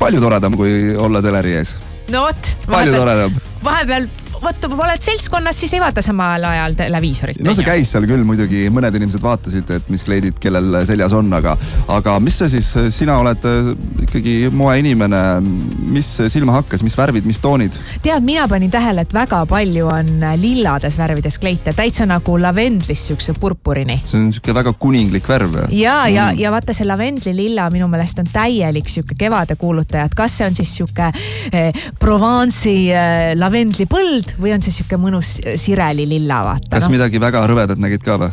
palju 0.00 0.20
toredam 0.20 0.56
kui 0.58 0.96
olla 0.96 1.22
teleri 1.22 1.54
ees. 1.60 1.76
no 2.10 2.26
vot. 2.26 2.50
palju 2.66 2.96
toredam. 2.96 3.38
vahepeal, 3.64 4.10
vot 4.42 4.66
oled 4.70 5.04
seltskonnas, 5.04 5.58
siis 5.60 5.74
ei 5.76 5.80
vaata 5.82 6.02
samal 6.04 6.44
ajal 6.48 6.76
televiisorit. 6.78 7.40
no 7.44 7.54
see 7.56 7.66
käis 7.66 7.92
seal 7.92 8.06
küll 8.08 8.24
muidugi, 8.26 8.64
mõned 8.72 8.96
inimesed 8.96 9.22
vaatasid, 9.22 9.70
et 9.76 9.90
mis 9.92 10.04
kleidid 10.06 10.38
kellel 10.42 10.80
seljas 10.88 11.14
on, 11.16 11.28
aga, 11.36 11.56
aga 11.92 12.16
mis 12.22 12.38
sa 12.40 12.48
siis, 12.52 12.68
sina 12.94 13.18
oled 13.20 13.46
äh, 13.48 13.70
ikkagi 14.06 14.34
moeinimene, 14.54 15.22
mis 15.92 16.08
silma 16.32 16.56
hakkas, 16.60 16.84
mis 16.86 16.96
värvid, 16.98 17.28
mis 17.28 17.40
toonid? 17.42 17.76
tead, 18.04 18.24
mina 18.26 18.46
panin 18.50 18.72
tähele, 18.72 19.04
et 19.04 19.14
väga 19.14 19.42
palju 19.50 19.90
on 19.92 20.24
lillades 20.40 20.96
värvides 21.00 21.40
kleite, 21.42 21.74
täitsa 21.76 22.08
nagu 22.08 22.38
lavendlist 22.40 23.10
siukse 23.10 23.36
purpurini. 23.40 24.00
see 24.06 24.20
on 24.20 24.30
sihuke 24.32 24.56
väga 24.56 24.74
kuninglik 24.80 25.28
värv. 25.28 25.60
ja 25.68 26.00
mm., 26.04 26.14
ja, 26.14 26.30
ja 26.36 26.54
vaata 26.54 26.76
see 26.76 26.88
lavendlililla 26.88 27.68
minu 27.74 27.88
meelest 27.92 28.24
on 28.24 28.32
täielik 28.32 28.88
sihuke 28.88 29.18
kevade 29.18 29.56
kuulutaja, 29.60 30.08
et 30.08 30.16
kas 30.16 30.40
see 30.40 30.48
on 30.48 30.56
siis 30.56 30.74
sihuke 30.80 31.12
eh, 31.52 31.84
Provence'i 32.00 32.88
eh, 32.94 33.32
lavendlipõld 33.38 34.29
või 34.38 34.54
on 34.54 34.62
see 34.64 34.72
sihuke 34.74 34.96
mõnus 35.00 35.38
sirelililla, 35.56 36.42
vaata. 36.44 36.70
kas 36.76 36.88
no. 36.88 36.94
midagi 36.96 37.20
väga 37.20 37.46
rõvedat 37.50 37.78
nägid 37.78 38.02
ka 38.04 38.18
või 38.20 38.30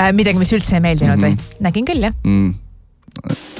äh, 0.00 0.12
midagi, 0.12 0.38
mis 0.38 0.52
üldse 0.52 0.76
ei 0.78 0.80
meeldinud 0.80 1.16
Mhm. 1.16 1.24
mm 1.24 1.32
-hmm. 1.32 1.56
või? 1.58 1.64
nägin 1.68 1.84
küll 1.84 2.02
jah 2.08 2.14
mm.? 2.24 2.54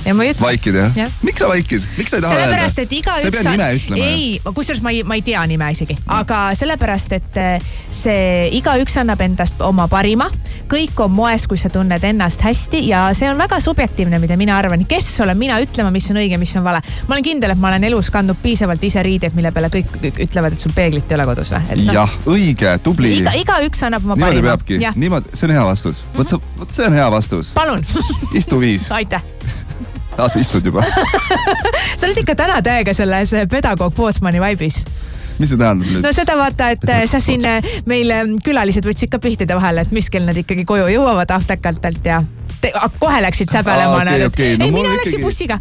Ja 0.04 0.14
ma 0.14 0.24
ei 0.24 0.32
ütle. 0.34 0.44
vaikid 0.44 0.76
jah 0.76 0.96
ja.? 0.98 1.06
miks 1.24 1.40
sa 1.40 1.48
vaikid, 1.48 1.84
miks 1.96 2.12
sa 2.12 2.18
ei 2.18 2.24
taha 2.24 2.38
sellepärast, 2.38 2.78
öelda 2.78 2.84
et? 2.84 2.96
igaüks 2.98 3.22
sa 3.22 3.28
ei 3.28 3.34
pea 3.34 3.52
nime 3.54 3.68
ütlema 3.78 4.08
ei, 4.08 4.24
kusjuures 4.56 4.82
ma 4.84 4.92
ei, 4.92 5.02
ma 5.06 5.18
ei 5.18 5.22
tea 5.24 5.44
nime 5.48 5.68
isegi, 5.72 5.96
aga 6.12 6.40
sellepärast, 6.58 7.14
et 7.16 7.38
eh, 7.40 7.68
see 7.94 8.48
igaüks 8.58 8.98
annab 9.00 9.22
endast 9.24 9.62
oma 9.64 9.86
parima. 9.88 10.28
kõik 10.70 10.98
on 11.04 11.12
moes, 11.14 11.46
kui 11.48 11.60
sa 11.60 11.70
tunned 11.72 12.04
ennast 12.04 12.44
hästi 12.44 12.82
ja 12.88 13.06
see 13.16 13.28
on 13.30 13.40
väga 13.40 13.60
subjektiivne, 13.64 14.18
mida 14.20 14.36
mina 14.40 14.58
arvan. 14.58 14.84
kes 14.88 15.08
olen 15.24 15.38
mina 15.38 15.60
ütlema, 15.62 15.92
mis 15.94 16.10
on 16.10 16.20
õige, 16.20 16.38
mis 16.40 16.54
on 16.60 16.66
vale. 16.66 16.82
ma 17.08 17.16
olen 17.16 17.24
kindel, 17.24 17.54
et 17.54 17.62
ma 17.62 17.70
olen 17.72 17.88
elus 17.90 18.10
kandnud 18.12 18.40
piisavalt 18.42 18.84
ise 18.84 19.02
riideid, 19.02 19.36
mille 19.38 19.52
peale 19.52 19.70
kõik 19.72 20.20
ütlevad, 20.26 20.58
et 20.58 20.60
sul 20.60 20.74
peeglit 20.76 21.10
ei 21.10 21.20
ole 21.20 21.28
kodus 21.30 21.54
või? 21.54 21.80
noh, 21.84 22.00
jah, 22.00 22.18
õige, 22.26 22.76
tubli. 22.84 23.16
iga, 23.22 23.36
igaüks 23.40 23.86
annab 23.88 24.04
oma 24.04 24.18
niimoodi 24.18 24.40
parima. 24.42 24.52
peabki, 24.52 24.80
jah, 24.82 24.96
niimoodi, 24.98 25.32
see 25.32 25.48
on 25.48 25.56
hea 25.56 25.64
vastus. 25.70 26.04
vot 26.18 26.36
sa, 26.36 26.40
vot 26.58 26.76
see 26.76 26.88
on 26.88 27.00
hea 27.00 27.10
vastus. 27.14 27.54
palun, 27.56 27.84
istu 28.36 28.60
viis. 28.60 28.90
aitäh. 29.00 29.24
aa, 30.18 30.29
sa 30.29 30.38
istud 30.40 30.66
juba. 30.66 30.85
sa 31.98 32.07
oled 32.07 32.22
ikka 32.22 32.37
täna 32.38 32.61
täiega 32.62 32.94
selles 32.96 33.33
eh, 33.35 33.48
pedagoog 33.50 33.94
Pootsmani 33.96 34.40
vaibis 34.42 34.83
mis 35.38 35.50
see 35.50 35.59
tähendab 35.59 35.90
nüüd 35.90 36.05
no? 36.05 36.12
seda 36.14 36.37
vaata, 36.38 36.70
et 36.77 37.11
sa 37.11 37.18
siin 37.22 37.42
äh, 37.48 37.74
meil 37.90 38.11
äh, 38.14 38.22
külalised 38.44 38.87
võtsid 38.87 39.11
ka 39.11 39.18
pihtide 39.22 39.57
vahele, 39.59 39.83
et 39.83 39.94
mis 39.94 40.11
kell 40.12 40.27
nad 40.29 40.38
ikkagi 40.38 40.66
koju 40.68 40.87
jõuavad 40.92 41.33
ahtakatelt 41.35 42.07
ja 42.07 42.20
te, 42.64 42.70
ah, 42.79 42.88
kohe 43.00 43.20
läksid 43.24 43.50
säbelema 43.53 43.98
Aa, 43.98 44.14
okei, 44.14 44.24
okei, 44.31 44.57
no 44.59 44.68
ei, 44.68 44.72
mina 44.74 44.94
läksin 44.94 45.18
ikkagi- 45.18 45.24
bussiga. 45.24 45.59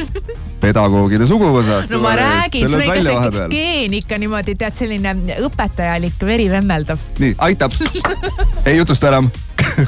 pedagoogide 0.64 1.26
suguvõsast. 1.26 1.92
no 1.94 2.02
ma 2.04 2.14
räägin, 2.18 2.66
sul 2.68 2.76
on 2.76 2.82
ikka 2.84 3.02
see 3.02 3.14
vahepeal. 3.16 3.52
geen 3.52 3.94
ikka 3.96 4.18
niimoodi, 4.20 4.56
tead, 4.60 4.76
selline 4.76 5.14
õpetajalik 5.46 6.26
veri 6.26 6.50
vemmeldab. 6.52 7.00
nii, 7.18 7.34
aitab. 7.48 7.76
ei 8.68 8.76
jutusta 8.76 9.08
enam. 9.12 9.30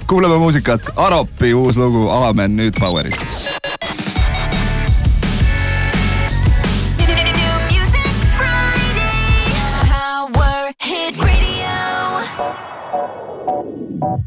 kuulame 0.07 0.39
muusikat. 0.41 0.93
Aropi 0.97 1.55
uus 1.55 1.77
lugu 1.81 2.09
Aamen 2.13 2.57
nüüd 2.57 2.81
Poweris. 2.81 3.17
Thank 14.13 14.27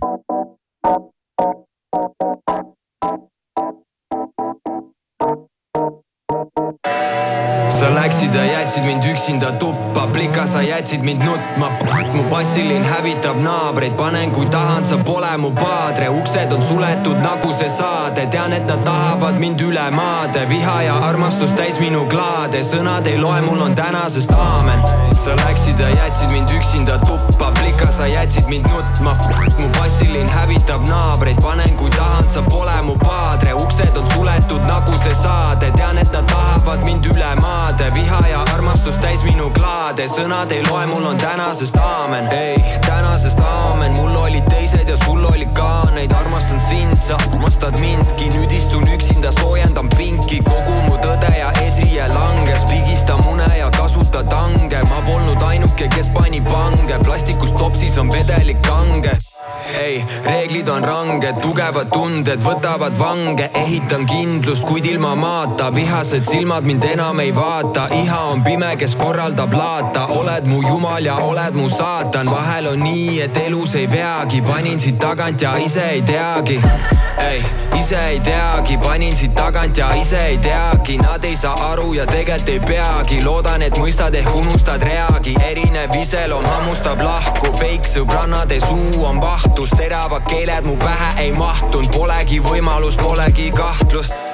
you. 3.04 3.35
Sa 7.80 7.89
läksid 7.96 8.36
ja 8.36 8.46
jätsid 8.46 8.84
mind 8.84 9.04
üksinda 9.04 9.52
tuppa, 9.52 10.08
plika, 10.13 10.48
sa 10.48 10.62
jätsid 10.62 11.02
mind 11.04 11.24
nutma. 11.24 11.70
mu 12.13 12.24
bassilinn 12.24 12.84
hävitab 12.84 13.38
naabreid, 13.38 13.94
panen 13.98 14.32
kui 14.32 14.46
tahan, 14.46 14.86
sa 14.86 14.98
pole 14.98 15.38
mu 15.38 15.52
paadre, 15.52 16.10
uksed 16.10 16.52
on 16.52 16.62
suletud 16.62 17.18
nagu 17.20 17.52
see 17.54 17.70
saade, 17.70 18.26
tean, 18.32 18.54
et 18.54 18.65
nad 18.68 18.84
tahavad 18.84 19.39
mind 19.39 19.62
üle 19.62 19.91
maade, 19.91 20.48
viha 20.50 20.82
ja 20.82 20.96
armastus 21.10 21.52
täis 21.60 21.80
minu 21.80 22.06
klaade, 22.10 22.63
sõnad 22.63 23.08
ei 23.12 23.18
loe, 23.18 23.41
mul 23.41 23.62
on 23.62 23.76
tänasest 23.76 24.32
aamen. 24.32 24.80
sa 25.26 25.36
läksid 25.36 25.80
ja 25.80 25.89
jätsid 25.89 26.30
mind 26.30 26.50
üksinda 26.50 26.98
tuppa, 27.06 27.52
plika, 27.60 27.91
sa 27.91 28.08
jätsid 28.08 28.48
mind 28.48 28.65
nutma. 28.72 29.18
mu 29.60 29.68
bassilinn 29.78 30.30
hävitab 30.30 30.88
naabreid, 30.88 31.41
panen 31.41 31.76
kui 31.78 31.89
tahan, 31.89 32.30
sa 32.30 32.41
pole 32.41 32.82
mu 32.82 32.96
paadre, 33.04 33.54
uksed 33.54 33.98
on 33.98 34.08
suletud 34.13 34.62
nagu 34.62 34.97
see 35.03 35.16
saade, 35.16 35.72
tean, 35.76 35.97
et 35.97 36.12
nad 36.14 36.26
tahavad 36.32 36.86
mind 36.86 36.95
üle 37.04 37.36
maade, 37.41 37.89
viha 37.93 38.20
ja 38.30 38.43
armastus 38.54 38.96
täis 39.04 39.24
minu 39.26 39.50
klaade, 39.56 40.06
sõnad 40.12 40.52
ei 40.56 40.64
loe, 40.68 40.86
mul 40.91 41.06
on 41.10 41.18
tänasest 41.18 41.76
aamen, 41.82 42.30
ei, 42.32 42.56
tänasest 42.86 43.39
aamen, 43.39 43.96
mul 43.98 44.16
olid 44.22 44.46
teised 44.52 44.89
ja 44.89 44.98
sul 45.04 45.26
oli 45.26 45.48
ka 45.58 45.88
neid, 45.96 46.14
armastan 46.16 46.62
sind, 46.70 46.96
sa 47.04 47.18
armastad 47.32 47.76
mindki, 47.82 48.30
nüüd 48.36 48.54
istun 48.56 48.88
üksinda, 48.96 49.34
soojendan 49.39 49.89
pinki, 49.98 50.39
kogu 50.46 50.78
mu 50.88 51.00
tõde 51.04 51.34
ja 51.36 51.52
eesriie 51.64 52.08
langes, 52.14 52.64
pigista 52.70 53.18
mune 53.26 53.50
ja 53.58 53.72
kasuta 54.16 54.30
tange, 54.30 54.82
ma 54.89 55.01
polnud 55.01 55.41
ainuke, 55.41 55.88
kes 55.88 56.07
pani 56.13 56.41
pange, 56.41 56.99
plastikust 57.03 57.55
topsis 57.57 57.97
on 57.97 58.09
vedelik 58.09 58.61
kange. 58.61 59.11
Ei, 59.80 60.05
reeglid 60.24 60.70
on 60.70 60.84
ranged, 60.84 61.41
tugevad 61.41 61.89
tunded 61.91 62.39
võtavad 62.43 62.95
vange, 62.97 63.49
ehitan 63.53 64.05
kindlust, 64.07 64.63
kuid 64.63 64.86
ilma 64.86 65.16
maata, 65.20 65.72
vihased 65.76 66.30
silmad 66.30 66.63
mind 66.63 66.86
enam 66.93 67.20
ei 67.20 67.34
vaata, 67.36 67.89
iha 67.91 68.22
on 68.32 68.43
pime, 68.45 68.76
kes 68.80 68.95
korraldab 68.95 69.53
laata, 69.53 70.07
oled 70.16 70.47
mu 70.47 70.61
jumal 70.63 71.03
ja 71.03 71.18
oled 71.26 71.59
mu 71.59 71.68
saatan, 71.70 72.32
vahel 72.32 72.72
on 72.72 72.84
nii, 72.86 73.20
et 73.28 73.38
elus 73.43 73.76
ei 73.76 73.89
veagi, 73.91 74.41
panin 74.47 74.80
siit 74.80 74.99
tagant 75.01 75.41
ja 75.41 75.57
ise 75.59 75.89
ei 75.97 76.01
teagi. 76.07 76.61
ei, 77.20 77.43
ise 77.86 78.08
ei 78.10 78.20
teagi, 78.20 78.78
panin 78.78 79.16
siit 79.16 79.34
tagant 79.34 79.78
ja 79.78 79.92
ise 79.94 80.18
ei 80.18 80.38
teagi, 80.38 80.98
nad 80.98 81.24
ei 81.24 81.36
saa 81.38 81.54
aru 81.72 81.94
ja 81.94 82.06
tegelikult 82.06 82.50
ei 82.50 82.60
peagi, 82.60 83.20
loodan, 83.22 83.62
et 83.62 83.78
mõistad 83.78 84.18
ehk 84.18 84.32
unustad 84.34 84.82
reagi, 84.82 85.36
erinev 85.46 85.94
iseloom 86.02 86.46
hammustab 86.50 87.06
lahku, 87.06 87.54
fake 87.60 87.86
sõbrannade 87.94 88.58
suu 88.66 89.06
on 89.06 89.22
vahtus, 89.22 89.78
teravad 89.78 90.26
keeled 90.26 90.66
mu 90.66 90.80
pähe 90.82 91.12
ei 91.28 91.34
mahtunud, 91.38 91.94
polegi 91.94 92.42
võimalust, 92.42 93.06
polegi 93.06 93.52
kahtlust 93.54 94.24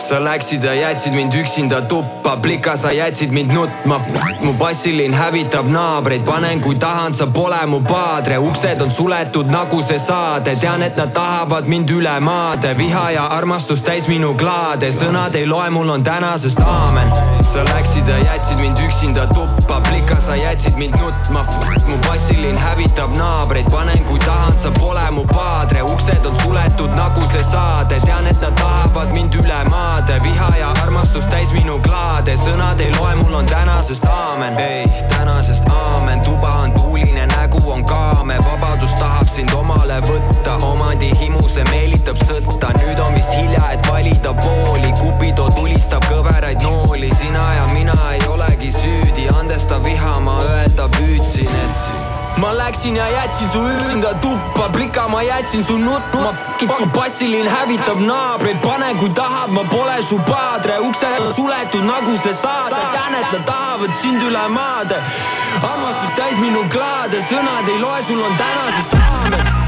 sa 0.00 0.24
läksid 0.24 0.64
ja 0.64 0.74
jätsid 0.74 1.12
mind 1.12 1.34
üksinda 1.34 1.80
tuppa, 1.80 2.36
plika, 2.36 2.76
sa 2.76 2.92
jätsid 2.92 3.30
mind 3.32 3.52
nutma. 3.52 4.00
mu 4.40 4.52
bassilinn 4.52 5.14
hävitab 5.14 5.66
naabreid, 5.66 6.24
panen 6.24 6.60
kui 6.60 6.74
tahan, 6.74 7.14
sa 7.14 7.26
pole 7.26 7.66
mu 7.66 7.80
paadre, 7.80 8.38
uksed 8.38 8.80
on 8.80 8.90
suletud 8.90 9.46
nagu 9.46 9.82
see 9.82 9.98
saade, 9.98 10.56
tean, 10.60 10.82
et 10.82 10.96
nad 10.96 11.12
tahavad 11.12 11.68
mind 11.68 11.90
üle 11.90 12.20
maade, 12.20 12.74
viha 12.78 13.10
ja 13.10 13.26
armastus 13.36 13.82
täis 13.82 14.08
minu 14.08 14.34
klaade, 14.34 14.92
sõnad 14.92 15.36
ei 15.36 15.46
loe, 15.46 15.70
mul 15.70 15.88
on 15.88 16.04
tänasest 16.04 16.60
aamen. 16.60 17.12
sa 17.52 17.64
läksid 17.64 18.08
ja 18.08 18.18
jätsid 18.18 18.58
mind 18.58 18.78
üksinda 18.78 19.26
tuppa, 19.34 19.80
plika, 19.88 20.16
sa 20.26 20.36
jätsid 20.36 20.76
mind 20.76 20.94
nutma. 21.02 21.44
mu 21.86 21.96
bassilinn 22.08 22.58
hävitab 22.58 23.16
naabreid, 23.16 23.70
panen 23.70 24.04
kui 24.04 24.18
tahan, 24.18 24.58
sa 24.58 24.70
pole 24.70 25.10
mu 25.10 25.26
paadre, 25.26 25.82
uksed 25.82 26.26
on 26.26 26.36
suletud 26.42 26.90
nagu 26.96 27.26
see 27.32 27.44
saade, 27.44 28.00
tean, 28.06 28.26
et 28.26 28.40
nad 28.40 28.54
tahavad 28.54 28.79
jätsin 53.40 53.60
su 53.60 53.68
üksinda 53.68 54.20
tuppa, 54.20 54.68
plika 54.72 55.08
ma 55.08 55.22
jätsin 55.22 55.64
su 55.64 55.78
nutma, 55.78 56.34
su 56.78 56.86
bassilinn 56.86 57.48
hävitab 57.48 58.00
naabreid, 58.00 58.60
pane 58.62 58.94
kui 58.98 59.10
tahad, 59.10 59.50
ma 59.50 59.64
pole 59.64 60.02
su 60.08 60.18
paadre, 60.18 60.78
uksed 60.78 61.20
on 61.20 61.34
suletud 61.34 61.84
nagu 61.84 62.16
see 62.18 62.34
saade, 62.34 62.76
tean, 62.92 63.14
et 63.14 63.32
nad 63.32 63.44
tahavad 63.46 63.94
sind 64.02 64.22
üle 64.22 64.48
maade. 64.48 64.96
armastus 65.62 66.12
täis 66.16 66.36
minu 66.38 66.68
klaade, 66.68 67.24
sõnad 67.30 67.68
ei 67.68 67.80
loe, 67.80 68.04
sul 68.06 68.20
on 68.20 68.36
tänasest 68.36 68.94
aamen. 68.94 69.59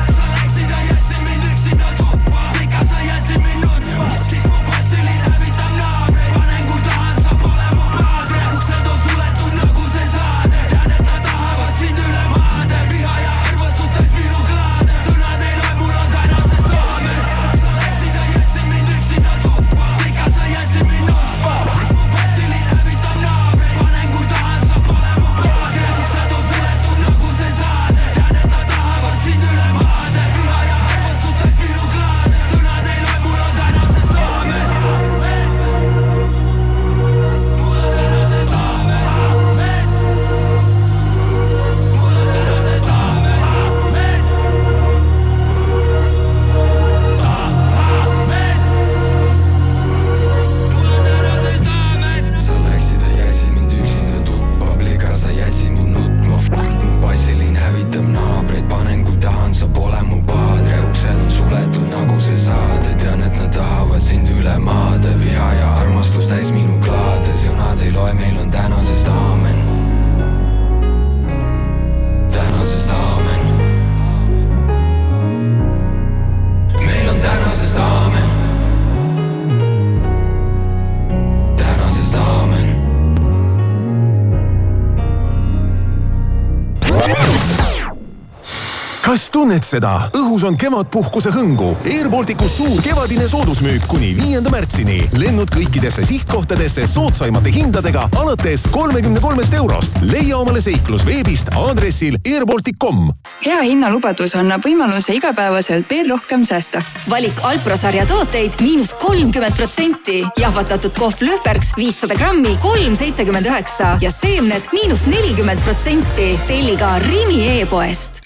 Kas 89.13 89.27
tunned 89.29 89.65
seda? 89.67 90.07
õhus 90.17 90.45
on 90.49 90.55
kevadpuhkuse 90.57 91.29
hõngu. 91.35 91.75
Air 91.91 92.07
Balticus 92.09 92.55
suur 92.57 92.79
kevadine 92.81 93.27
soodusmüük 93.29 93.85
kuni 93.91 94.15
viienda 94.17 94.49
märtsini. 94.53 95.03
lennud 95.21 95.53
kõikidesse 95.53 96.05
sihtkohtadesse 96.09 96.87
soodsaimate 96.89 97.53
hindadega 97.53 98.07
alates 98.17 98.65
kolmekümne 98.73 99.21
kolmest 99.21 99.53
eurost. 99.55 99.99
leia 100.01 100.39
omale 100.39 100.63
seiklus 100.65 101.05
veebist 101.05 101.53
aadressil 101.53 102.17
airbaltic.com. 102.25 103.11
hea 103.45 103.61
hinnalubadus 103.61 104.37
annab 104.41 104.65
võimaluse 104.65 105.13
igapäevaselt 105.19 105.91
veel 105.91 106.09
rohkem 106.09 106.49
säästa. 106.49 106.83
valik 107.11 107.45
Alpro 107.45 107.77
sarja 107.77 108.07
tooteid 108.07 108.57
miinus 108.65 108.95
kolmkümmend 108.95 109.57
protsenti. 109.61 110.25
jahvatatud 110.39 110.97
kohv 110.99 111.21
Löfbergs 111.21 111.77
viissada 111.77 112.15
grammi, 112.15 112.57
kolm 112.63 112.97
seitsekümmend 112.97 113.47
üheksa 113.47 113.99
ja 114.01 114.11
seemned 114.11 114.73
miinus 114.73 115.05
nelikümmend 115.07 115.61
protsenti. 115.61 116.39
telli 116.47 116.77
ka 116.81 116.99
Rimi 116.99 117.61
e-poest 117.61 118.22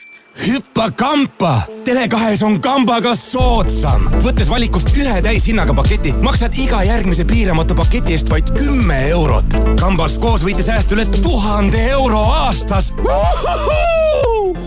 hüppa 0.46 0.90
kampa! 0.90 1.62
Tele2-s 1.84 2.42
on 2.42 2.60
kambaga 2.60 3.14
soodsam. 3.16 4.08
võttes 4.24 4.50
valikust 4.50 4.90
ühe 4.96 5.20
täishinnaga 5.22 5.74
paketi, 5.74 6.12
maksad 6.24 6.56
iga 6.58 6.82
järgmise 6.86 7.24
piiramatu 7.24 7.74
paketi 7.78 8.16
eest 8.16 8.30
vaid 8.30 8.50
kümme 8.56 8.98
eurot. 9.08 9.56
kambast 9.80 10.18
koos 10.18 10.44
võite 10.44 10.66
säästa 10.66 10.96
üle 10.96 11.06
tuhande 11.20 11.86
euro 11.90 12.20
aastas. 12.42 12.92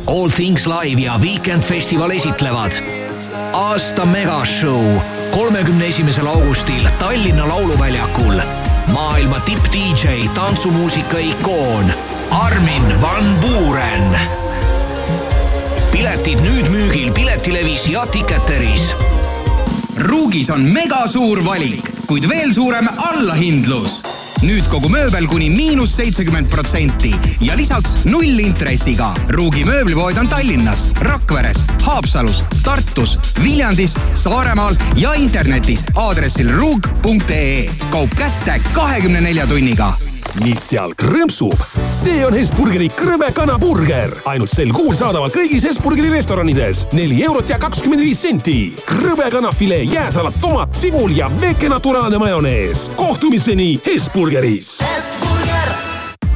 All 0.08 0.30
Things 0.30 0.66
Live 0.68 1.02
ja 1.02 1.20
Weekend 1.22 1.64
Festival 1.64 2.12
esitlevad 2.12 2.80
aasta 3.54 4.06
megashow 4.06 4.84
kolmekümne 5.32 5.86
esimesel 5.86 6.28
augustil 6.28 6.88
Tallinna 7.00 7.48
Lauluväljakul. 7.48 8.42
maailma 8.94 9.40
tipp-DJ, 9.40 10.30
tantsumuusika 10.34 11.18
ikoon 11.18 11.94
Armin 12.32 13.02
van 13.02 13.36
Buuren 13.42 14.49
piletid 16.00 16.40
nüüd 16.40 16.68
müügil 16.72 17.12
Piletilevis 17.12 17.90
ja 17.92 18.06
Ticketeris. 18.08 18.94
Ruugis 20.00 20.48
on 20.50 20.62
megasuur 20.64 21.42
valik, 21.44 21.84
kuid 22.08 22.24
veel 22.30 22.54
suurem 22.56 22.88
allahindlus. 22.96 24.00
nüüd 24.40 24.64
kogu 24.72 24.88
mööbel 24.88 25.28
kuni 25.28 25.50
miinus 25.52 25.98
seitsekümmend 26.00 26.48
protsenti 26.48 27.12
ja 27.44 27.58
lisaks 27.60 28.06
nullintressiga. 28.06 29.12
Ruugi 29.36 29.66
mööblipood 29.68 30.18
on 30.18 30.32
Tallinnas, 30.32 30.88
Rakveres, 31.04 31.66
Haapsalus, 31.84 32.44
Tartus, 32.64 33.18
Viljandis, 33.44 33.98
Saaremaal 34.14 34.80
ja 34.96 35.14
internetis 35.14 35.84
aadressil 35.96 36.54
ruug.ee. 36.56 37.68
kaup 37.92 38.16
kätte 38.16 38.62
kahekümne 38.72 39.22
nelja 39.22 39.48
tunniga 39.48 39.94
mis 40.44 40.62
seal 40.72 40.94
krõmpsub? 40.98 41.56
see 41.94 42.24
on 42.26 42.36
Hesburgeri 42.38 42.90
krõbe 42.96 43.32
kanaburger. 43.36 44.14
ainult 44.30 44.54
sel 44.54 44.74
kuul 44.76 44.96
saadaval 44.98 45.32
kõigis 45.34 45.66
Hesburgeri 45.68 46.12
restoranides. 46.14 46.86
neli 46.92 47.24
eurot 47.24 47.50
ja 47.50 47.58
kakskümmend 47.62 48.04
viis 48.04 48.22
senti. 48.22 48.60
krõbe 48.86 49.30
kanafilee, 49.32 49.84
jääsalat, 49.84 50.42
tomat, 50.42 50.76
sibul 50.76 51.12
ja 51.16 51.32
väike 51.42 51.70
naturaalne 51.70 52.18
majonees. 52.18 52.90
kohtumiseni 52.96 53.80
Hesburgeris. 53.86 54.80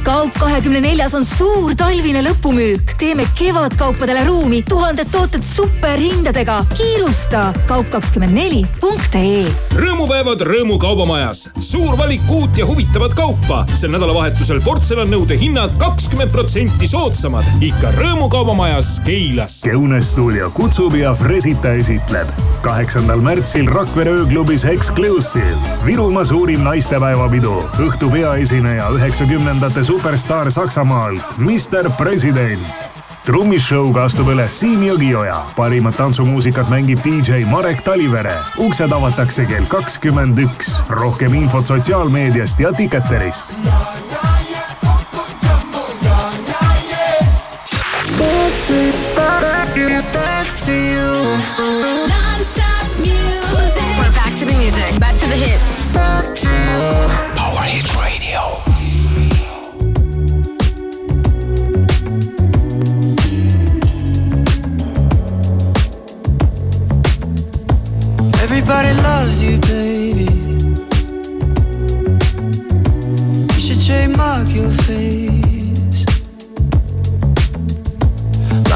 Kaup 0.04 0.34
kahekümne 0.36 0.80
neljas 0.84 1.14
on 1.16 1.24
suur 1.24 1.72
talvine 1.76 2.20
lõpumüük. 2.24 2.94
teeme 2.98 3.24
kevadkaupadele 3.38 4.24
ruumi, 4.26 4.62
tuhanded 4.68 5.08
tooted 5.12 5.42
superhindadega. 5.42 6.64
kiirusta 6.76 7.52
kaup24.ee 7.68 9.46
rõõmupäevad 9.80 10.44
Rõõmu 10.44 10.76
kaubamajas. 10.78 11.48
suur 11.60 11.96
valik 11.98 12.20
uut 12.30 12.58
ja 12.58 12.66
huvitavat 12.66 13.14
kaupa. 13.14 13.64
sel 13.76 13.90
nädalavahetusel 13.90 14.60
portselannõude 14.60 15.38
hinnad 15.40 15.76
kakskümmend 15.78 16.30
protsenti 16.30 16.88
soodsamad. 16.88 17.44
ikka 17.60 17.90
Rõõmu 17.96 18.28
kaubamajas 18.28 19.00
Keilas. 19.06 19.60
Keune 19.64 20.02
stuudio 20.02 20.50
kutsub 20.50 20.94
ja 20.94 21.14
Fresita 21.14 21.72
esitleb. 21.72 22.28
kaheksandal 22.62 23.20
märtsil 23.20 23.66
Rakvere 23.66 24.10
ööklubis 24.10 24.64
Exclusive. 24.64 25.56
Virumaa 25.86 26.24
suurim 26.24 26.60
naistepäevapidu. 26.60 27.62
õhtu 27.78 28.10
peaesineja 28.10 28.90
üheksakümnendate 28.90 29.84
superstaar 29.94 30.50
Saksamaalt, 30.50 31.38
Mr 31.38 31.90
President 31.96 32.90
trummishow'ga 33.24 34.02
astub 34.08 34.28
üles 34.32 34.58
Siim 34.58 34.82
Jõgioja. 34.82 35.36
parimat 35.56 35.96
tantsumuusikat 35.96 36.68
mängib 36.68 36.98
DJ 37.04 37.44
Marek 37.50 37.80
Talivere. 37.86 38.34
uksed 38.58 38.92
avatakse 38.92 39.46
kell 39.46 39.64
kakskümmend 39.68 40.38
üks. 40.38 40.82
rohkem 40.88 41.34
infot 41.34 41.66
sotsiaalmeediast 41.66 42.60
ja 42.60 42.72
Ticketerist. 42.72 43.54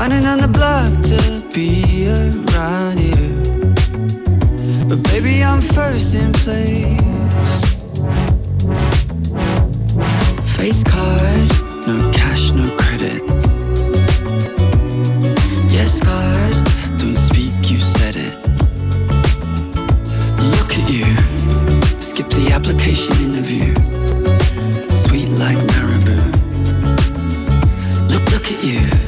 Lining 0.01 0.27
on 0.27 0.39
the 0.39 0.47
block 0.47 0.93
to 1.11 1.43
be 1.53 2.07
around 2.07 3.01
you. 3.01 3.35
But 4.89 5.03
baby, 5.11 5.43
I'm 5.43 5.61
first 5.61 6.15
in 6.15 6.33
place. 6.35 7.75
Face 10.57 10.85
card, 10.85 11.49
no 11.89 12.13
cash, 12.13 12.53
no 12.53 12.71
credit. 12.79 13.23
Yes, 15.69 16.01
card, 16.01 16.55
don't 17.01 17.17
speak, 17.17 17.69
you 17.69 17.81
said 17.81 18.15
it. 18.15 18.37
Look 20.55 20.79
at 20.79 20.89
you, 20.89 21.07
skip 22.01 22.29
the 22.29 22.53
application 22.53 23.15
interview. 23.27 23.75
Sweet 25.09 25.31
like 25.43 25.59
marabou. 25.75 26.23
Look, 28.13 28.31
look 28.31 28.53
at 28.53 28.63
you. 28.63 29.08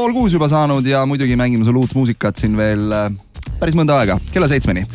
pool 0.00 0.14
kuus 0.16 0.32
juba 0.32 0.48
saanud 0.48 0.86
ja 0.86 1.02
muidugi 1.04 1.36
mängime 1.36 1.66
sul 1.66 1.76
uut 1.76 1.92
muusikat 1.92 2.38
siin 2.40 2.54
veel 2.56 2.88
äh, 2.96 3.10
päris 3.60 3.76
mõnda 3.76 3.98
aega, 4.00 4.16
kella 4.32 4.48
seitsmeni. 4.48 4.86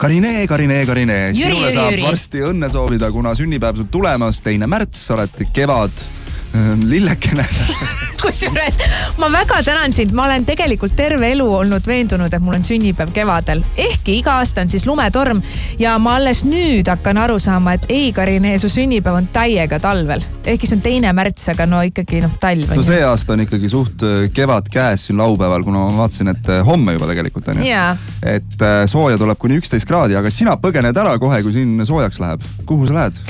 Karine, 0.00 0.46
Karine, 0.48 0.78
Karine, 0.88 1.18
sinule 1.36 1.66
Jüri, 1.66 1.74
saab 1.74 1.92
Jüri. 1.92 2.04
varsti 2.06 2.44
õnne 2.48 2.70
soovida, 2.72 3.10
kuna 3.12 3.34
sünnipäev 3.36 3.82
sul 3.82 3.90
tulemas, 3.92 4.40
teine 4.44 4.68
märts, 4.70 5.04
sa 5.10 5.18
oled 5.18 5.44
kevad 5.52 5.92
lillekene. 6.84 7.46
kusjuures 8.24 8.78
ma 9.18 9.28
väga 9.32 9.62
tänan 9.62 9.92
sind, 9.92 10.12
ma 10.12 10.24
olen 10.24 10.44
tegelikult 10.48 10.96
terve 10.96 11.28
elu 11.34 11.46
olnud 11.54 11.86
veendunud, 11.86 12.32
et 12.32 12.42
mul 12.42 12.56
on 12.56 12.64
sünnipäev 12.64 13.12
kevadel, 13.14 13.60
ehkki 13.76 14.18
iga 14.20 14.38
aasta 14.40 14.64
on 14.64 14.72
siis 14.72 14.86
lumetorm 14.88 15.42
ja 15.78 15.96
ma 16.00 16.16
alles 16.18 16.44
nüüd 16.48 16.88
hakkan 16.88 17.20
aru 17.20 17.38
saama, 17.42 17.76
et 17.76 17.84
ei, 17.92 18.12
Karine, 18.16 18.56
su 18.58 18.70
sünnipäev 18.72 19.20
on 19.20 19.28
täiega 19.34 19.78
talvel. 19.80 20.24
ehkki 20.44 20.68
see 20.68 20.76
on 20.78 20.84
teine 20.84 21.12
märts, 21.16 21.48
aga 21.52 21.66
no 21.68 21.80
ikkagi 21.84 22.20
noh, 22.24 22.32
talv 22.40 22.72
on 22.72 22.80
no 22.80 22.86
see 22.86 23.00
aasta 23.04 23.36
on 23.36 23.44
ikkagi 23.44 23.68
suht 23.68 24.04
äh, 24.04 24.26
kevad 24.34 24.68
käes 24.72 25.08
siin 25.08 25.20
laupäeval, 25.20 25.64
kuna 25.64 25.84
ma 25.84 26.04
vaatasin, 26.04 26.32
et 26.32 26.52
äh, 26.52 26.64
homme 26.66 26.96
juba 26.96 27.08
tegelikult 27.12 27.48
on 27.52 27.60
ju. 27.60 27.80
et 28.34 28.62
äh, 28.68 28.84
sooja 28.90 29.20
tuleb 29.20 29.40
kuni 29.40 29.60
üksteist 29.60 29.88
kraadi, 29.88 30.16
aga 30.16 30.32
sina 30.32 30.56
põgened 30.60 30.96
ära 30.96 31.18
kohe, 31.20 31.42
kui 31.44 31.52
siin 31.56 31.76
soojaks 31.84 32.20
läheb. 32.24 32.46
kuhu 32.64 32.88
sa 32.88 33.02
lähed? 33.02 33.20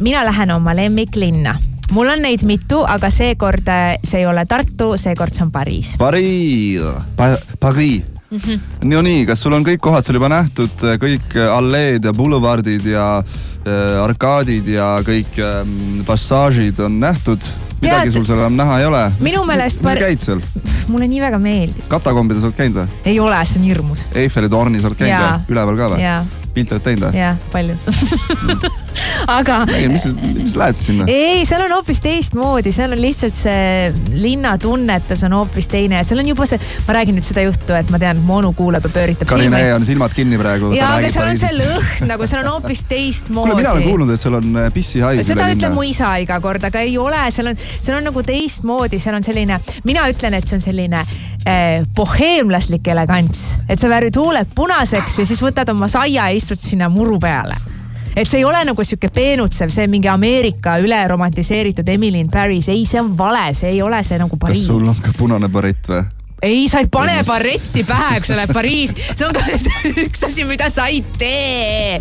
Mina 0.00 0.24
lähen 0.26 0.50
oma 0.50 0.74
lemmiklinna. 0.76 1.58
Mul 1.90 2.08
on 2.08 2.22
neid 2.22 2.42
mitu, 2.48 2.82
aga 2.88 3.10
seekord 3.10 3.68
eh, 3.68 3.98
see 4.04 4.20
ei 4.22 4.26
ole 4.26 4.46
Tartu, 4.48 4.92
seekord 4.96 5.34
see 5.34 5.44
on 5.44 5.50
Pariis 5.52 5.94
Pariis 5.98 6.80
pa,, 7.16 7.32
Pariis. 7.60 8.02
mm. 8.30 8.38
-hmm. 8.38 8.60
no 8.84 9.02
nii, 9.02 9.26
kas 9.26 9.40
sul 9.42 9.52
on 9.52 9.64
kõik 9.66 9.80
kohad 9.82 10.04
seal 10.04 10.16
juba 10.20 10.28
nähtud, 10.32 10.86
kõik 11.02 11.36
alleed 11.50 12.04
ja 12.04 12.12
boulevardid 12.12 12.86
ja 12.86 13.08
äh, 13.18 14.04
arkaadid 14.04 14.68
ja 14.68 14.94
kõik 15.04 15.36
ähm, 15.38 16.02
passaažid 16.06 16.78
on 16.80 17.00
nähtud? 17.00 17.40
midagi 17.82 18.08
Tead- 18.08 18.12
sul 18.14 18.24
seal 18.24 18.38
enam 18.38 18.54
näha 18.56 18.78
ei 18.80 18.86
ole? 18.86 19.12
Minu 19.20 19.44
meelest 19.44 19.82
par- 19.82 19.98
käid 19.98 20.20
seal? 20.22 20.40
mulle 20.88 21.06
nii 21.08 21.20
väga 21.20 21.38
meeldib. 21.38 21.82
katakombides 21.88 22.44
oled 22.44 22.54
käinud 22.56 22.76
või? 22.82 22.88
ei 23.04 23.18
ole, 23.20 23.44
see 23.46 23.60
on 23.60 23.66
hirmus. 23.66 24.06
Eiffeli 24.14 24.48
tornis 24.48 24.84
oled 24.84 24.96
käinud 24.96 25.18
või? 25.18 25.54
üleval 25.56 25.76
ka 25.76 25.88
või? 25.96 26.06
pilte 26.54 26.74
oled 26.78 26.82
teinud 26.86 27.08
või? 27.10 27.18
jaa, 27.18 27.36
palju. 27.52 27.76
aga 29.30 29.62
mis, 29.66 30.06
mis 30.36 30.56
lähed 30.58 30.78
sinna? 30.78 31.06
ei, 31.10 31.44
seal 31.48 31.64
on 31.66 31.74
hoopis 31.76 32.02
teistmoodi, 32.04 32.72
seal 32.74 32.94
on 32.94 33.02
lihtsalt 33.02 33.38
see 33.38 33.92
linnatunnetus 34.22 35.24
on 35.28 35.36
hoopis 35.38 35.68
teine 35.72 36.00
ja 36.00 36.06
seal 36.06 36.22
on 36.22 36.30
juba 36.32 36.46
see, 36.48 36.60
ma 36.86 36.96
räägin 36.98 37.18
nüüd 37.18 37.26
seda 37.26 37.44
juttu, 37.46 37.76
et 37.78 37.90
ma 37.92 38.00
tean, 38.02 38.20
et 38.20 38.26
mu 38.26 38.38
onu 38.40 38.52
kuuleb 38.58 38.86
ja 38.86 38.92
pööritab 38.92 39.30
Karine 39.30 39.62
on 39.76 39.86
silmad 39.88 40.14
kinni 40.16 40.40
praegu. 40.40 40.72
ja, 40.76 40.94
aga 40.98 41.12
seal 41.12 41.30
on 41.30 41.40
see 41.40 41.52
lõhn 41.58 42.10
nagu, 42.10 42.28
seal 42.30 42.44
on 42.44 42.52
hoopis 42.56 42.84
teistmoodi. 42.90 43.52
kuule, 43.52 43.60
mina 43.62 43.74
olen 43.76 43.88
kuulnud, 43.88 44.14
et 44.14 44.26
seal 44.26 44.38
on 44.40 44.62
äh, 44.64 44.70
pissihais 44.74 45.26
seda 45.26 45.50
ütleb 45.54 45.76
mu 45.76 45.86
isa 45.86 46.14
iga 46.22 46.38
kord, 46.44 46.64
aga 46.68 46.84
ei 46.84 46.96
ole, 47.00 47.20
seal 47.34 47.52
on, 47.52 47.60
seal 47.72 47.98
on 47.98 48.08
nagu 48.10 48.24
teistmoodi, 48.26 49.00
seal 49.02 49.18
on 49.18 49.26
selline, 49.26 49.60
mina 49.88 50.06
ütlen, 50.12 50.38
et 50.38 50.48
see 50.48 50.58
on 50.58 50.64
selline 50.64 51.02
eh, 51.46 51.82
boheemlaslik 51.96 52.92
elegants, 52.94 53.44
et 53.68 53.80
sa 53.80 53.90
värvid 53.92 54.18
huuled 54.20 54.56
punaseks 54.56 55.20
ja 55.22 55.28
siis 55.28 55.42
võtad 55.42 55.70
oma 55.72 55.90
saia 55.90 56.28
ja 56.28 56.28
istud 56.36 56.60
sinna 56.60 56.90
muru 56.92 57.18
peale 57.22 57.56
et 58.16 58.28
see 58.28 58.40
ei 58.42 58.44
ole 58.44 58.64
nagu 58.68 58.84
sihuke 58.84 59.08
peenutsev, 59.14 59.72
see 59.72 59.86
mingi 59.90 60.08
Ameerika 60.12 60.76
üleromantiseeritud 60.82 61.88
Emily 61.88 62.20
in 62.20 62.30
Paris, 62.30 62.68
ei, 62.72 62.84
see 62.88 63.00
on 63.00 63.14
vale, 63.18 63.52
see 63.56 63.72
ei 63.72 63.82
ole 63.82 64.02
see 64.06 64.18
nagu 64.20 64.36
kas 64.36 64.48
Pariis. 64.48 64.66
sul 64.66 64.84
on 64.88 64.98
ka 65.02 65.14
punane 65.18 65.48
barett 65.52 65.92
või? 65.92 66.02
ei, 66.42 66.68
sa 66.68 66.82
ei 66.82 66.88
pane 66.90 67.22
barretti 67.26 67.84
pähe, 67.86 68.20
kui 68.20 68.32
sa 68.32 68.36
lähed 68.40 68.52
Pariisi, 68.54 68.96
see 69.14 69.26
on 69.26 69.36
ka 69.36 69.44
üks 70.06 70.26
asi, 70.26 70.44
mida 70.48 70.68
sa 70.74 70.88
ei 70.90 71.02
tee. 71.18 71.98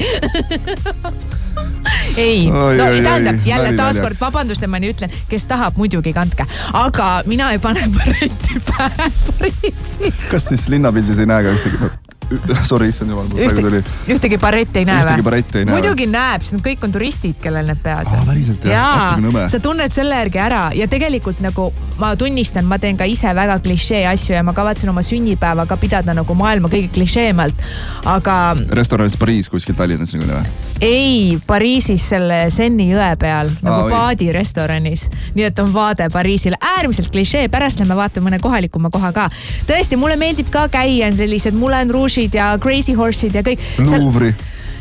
ei, 2.17 2.49
Oi, 2.49 2.49
no 2.49 2.63
oi, 2.65 2.79
oi, 2.81 3.01
tähendab 3.05 3.45
jälle 3.45 3.71
nali 3.71 3.77
taaskord 3.77 4.19
vabandust, 4.19 4.63
et 4.63 4.71
ma 4.71 4.81
nii 4.81 4.95
ütlen, 4.95 5.13
kes 5.29 5.45
tahab, 5.49 5.77
muidugi 5.79 6.13
kandke, 6.15 6.47
aga 6.77 7.11
mina 7.29 7.51
ei 7.53 7.61
pane 7.61 7.85
barretti 7.97 8.63
pähe 8.71 9.11
Pariisis. 9.29 10.25
kas 10.31 10.49
siis 10.53 10.67
linnapildis 10.73 11.21
ei 11.21 11.29
näe 11.29 11.45
ka 11.45 11.55
ühtegi? 11.59 11.93
Sorry, 12.69 12.89
issand 12.91 13.11
jumal, 13.11 13.27
mul 13.29 13.41
praegu 13.41 13.65
tuli. 13.67 13.81
ühtegi 14.15 14.39
barretti 14.41 14.81
ei 14.81 14.87
näe 14.87 15.03
Ühtegi 15.03 15.21
või? 15.21 15.27
barretti 15.29 15.61
ei 15.61 15.67
näe 15.67 15.77
muidugi 15.77 16.07
näeb, 16.11 16.45
sest 16.45 16.57
nad 16.57 16.65
kõik 16.65 16.85
on 16.87 16.95
turistid, 16.95 17.37
kellel 17.43 17.67
need 17.67 17.81
peas 17.83 18.11
on. 18.15 18.25
päriselt 18.29 18.65
jah? 18.69 18.89
natuke 18.97 19.27
nõme. 19.27 19.45
sa 19.51 19.61
tunned 19.63 19.95
selle 19.95 20.19
järgi 20.21 20.41
ära 20.43 20.63
ja 20.77 20.87
tegelikult 20.91 21.41
nagu 21.43 21.69
ma 22.01 22.13
tunnistan, 22.19 22.67
ma 22.69 22.79
teen 22.81 22.99
ka 22.99 23.07
ise 23.09 23.33
väga 23.37 23.59
klišee 23.63 24.03
asju 24.11 24.35
ja 24.37 24.43
ma 24.47 24.55
kavatsen 24.57 24.91
oma 24.93 25.03
sünnipäeva 25.05 25.67
ka 25.69 25.77
pidada 25.81 26.15
nagu 26.17 26.35
maailma 26.37 26.71
kõige 26.71 26.91
klišeemalt. 26.95 27.65
aga 28.05 28.37
restoranis 28.77 29.17
Pariis 29.19 29.49
kuskil 29.51 29.77
Tallinnas 29.77 30.15
nagu 30.15 30.29
või? 30.31 30.71
ei, 30.81 31.37
Pariisis 31.47 32.07
selle 32.09 32.49
Seni 32.53 32.89
jõe 32.89 33.11
peal 33.19 33.51
nagu 33.61 33.85
Aa, 33.85 33.89
paadirestoranis. 33.91 35.07
nii 35.35 35.45
et 35.45 35.59
on 35.61 35.69
vaade 35.73 36.07
Pariisile, 36.13 36.57
äärmiselt 36.77 37.11
klišee, 37.13 37.47
pärast 37.53 37.79
lähme 37.79 37.95
vaatame 37.95 38.29
mõne 38.29 38.39
kohalikuma 38.41 38.89
koha 38.89 39.11
ka. 39.15 39.29
tõesti, 39.69 39.97
mulle 39.97 40.17
meeldib 40.17 40.49
ka 40.53 40.67
käia, 40.73 41.07
on 41.07 41.17
sellised 41.17 41.57
Moulin 41.57 41.91
Horse'id 42.21 42.37
ja 42.37 42.57
Crazy 42.61 42.93
Horse'id 42.93 43.35
ja 43.35 43.43
kõik. 43.45 43.61
Luuvri 43.97 44.33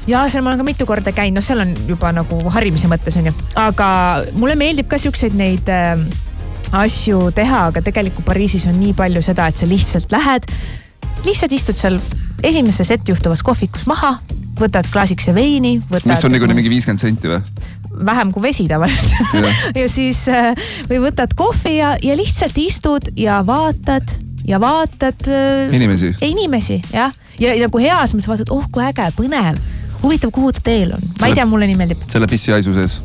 ja 0.09 0.25
seal 0.33 0.43
ma 0.43 0.51
olen 0.51 0.63
ka 0.63 0.67
mitu 0.67 0.87
korda 0.89 1.13
käinud, 1.13 1.39
noh, 1.39 1.45
seal 1.45 1.61
on 1.63 1.75
juba 1.87 2.11
nagu 2.13 2.41
harimise 2.51 2.89
mõttes 2.91 3.17
on 3.21 3.29
ju, 3.29 3.35
aga 3.61 3.89
mulle 4.33 4.57
meeldib 4.59 4.89
ka 4.91 4.99
siukseid 4.99 5.37
neid 5.37 5.69
äh, 5.71 6.01
asju 6.73 7.31
teha, 7.37 7.67
aga 7.71 7.83
tegelikult 7.85 8.27
Pariisis 8.27 8.67
on 8.71 8.79
nii 8.81 8.95
palju 8.97 9.23
seda, 9.23 9.51
et 9.51 9.61
sa 9.61 9.69
lihtsalt 9.69 10.11
lähed, 10.13 10.49
lihtsalt 11.27 11.53
istud 11.53 11.79
seal 11.79 12.01
esimeses 12.43 12.91
ettejuhtuvas 12.97 13.45
kohvikus 13.47 13.85
maha, 13.91 14.17
võtad 14.59 14.89
klaasikese 14.91 15.37
veini, 15.37 15.77
võtad. 15.85 16.09
mis 16.11 16.25
on 16.25 16.35
niikuinii 16.35 16.55
nagu 16.55 16.63
mingi 16.63 16.73
viiskümmend 16.73 17.05
senti 17.05 17.31
või? 17.31 17.45
vähem 18.01 18.33
kui 18.33 18.43
vesi 18.49 18.65
tavaliselt 18.71 19.37
ja. 19.37 19.53
ja 19.83 19.87
siis 19.93 20.25
äh, 20.33 20.57
või 20.89 21.05
võtad 21.05 21.37
kohvi 21.37 21.77
ja, 21.77 21.93
ja 22.03 22.17
lihtsalt 22.17 22.57
istud 22.59 23.13
ja 23.21 23.43
vaatad 23.47 24.17
ja 24.49 24.61
vaatad. 24.61 25.29
Äh, 25.29 25.75
inimesi. 25.77 26.15
inimesi 26.21 26.81
jah, 26.93 27.15
ja 27.41 27.55
nagu 27.61 27.83
heas 27.83 28.15
mõttes 28.15 28.31
vaatad, 28.31 28.53
oh 28.55 28.67
kui 28.73 28.85
äge, 28.87 29.11
põnev, 29.17 29.61
huvitav, 30.03 30.35
kuhu 30.35 30.53
ta 30.57 30.65
teel 30.71 30.97
on, 30.97 31.09
ma 31.21 31.31
ei 31.31 31.39
tea, 31.39 31.49
mulle 31.49 31.71
nii 31.71 31.81
meeldib. 31.81 32.05
selle 32.11 32.31
pissihaisu 32.31 32.77
sees 32.77 33.01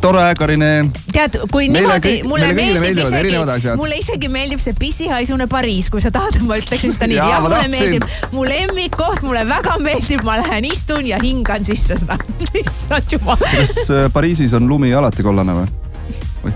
tore, 0.00 0.34
Karine. 0.38 0.90
tead, 1.12 1.38
kui 1.52 1.68
meile 1.72 1.98
niimoodi, 1.98 2.14
mulle 2.28 2.50
meeldib 2.54 3.08
isegi, 3.56 3.74
mulle 3.78 3.98
isegi 3.98 4.30
meeldib 4.32 4.62
see 4.62 4.76
pissihaisune 4.78 5.48
Pariis, 5.50 5.90
kui 5.92 6.02
sa 6.04 6.12
tahad, 6.14 6.38
ma 6.46 6.58
ütleksin 6.60 6.94
seda 6.94 7.08
nii. 7.10 7.18
ja, 7.18 7.28
ja 7.34 7.40
mulle 7.44 7.60
tahtsin. 7.62 7.74
meeldib, 7.74 8.06
mu 8.34 8.46
lemmikkoht, 8.46 9.24
mulle 9.26 9.44
väga 9.48 9.78
meeldib, 9.82 10.24
ma 10.26 10.38
lähen 10.42 10.68
istun 10.70 11.06
ja 11.08 11.20
hingan 11.22 11.66
sisse 11.66 11.98
seda. 11.98 12.18
issand 12.62 13.14
jumal. 13.16 13.40
kas 13.42 13.76
äh, 13.90 14.06
Pariisis 14.12 14.54
on 14.58 14.68
lumi 14.70 14.92
alati 14.94 15.26
kollane 15.26 15.60
või? 15.62 16.54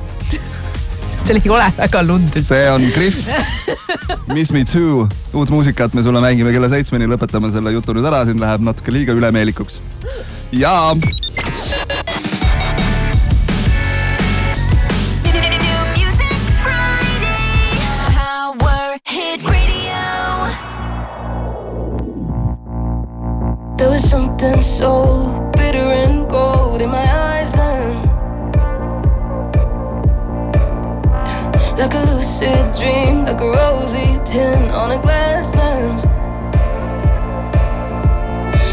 seal 1.32 1.40
ei 1.44 1.50
ole 1.56 1.72
väga 1.76 2.02
lund 2.04 2.36
üldse. 2.36 2.54
see 2.54 2.70
on 2.70 2.84
Griff, 2.92 3.16
Miss 4.32 4.52
Me 4.52 4.64
Too, 4.64 5.08
uut 5.32 5.50
muusikat 5.50 5.94
me 5.94 6.02
sulle 6.02 6.20
mängime 6.20 6.52
kella 6.52 6.68
seitsmeni, 6.68 7.08
lõpetame 7.08 7.52
selle 7.52 7.72
jutu 7.72 7.94
nüüd 7.96 8.08
ära, 8.08 8.24
siin 8.28 8.40
läheb 8.40 8.64
natuke 8.66 8.92
liiga 8.92 9.16
ülemeelikuks. 9.16 9.80
ja. 10.52 10.94
There 23.78 23.90
was 23.90 24.08
something 24.08 24.60
so 24.60 25.21
like 31.78 31.94
a 31.94 32.04
lucid 32.12 32.74
dream, 32.78 33.24
like 33.24 33.40
a 33.40 33.48
rosy 33.48 34.18
tint 34.24 34.70
on 34.72 34.90
a 34.92 34.98
glass 35.00 35.54
lens. 35.56 36.04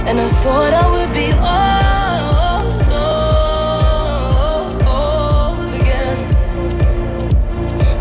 And 0.07 0.19
I 0.19 0.27
thought 0.41 0.73
I 0.73 0.85
would 0.91 1.13
be 1.13 1.31
all 1.31 2.65
oh, 2.65 2.71
so 2.87 3.03
again. 5.79 6.19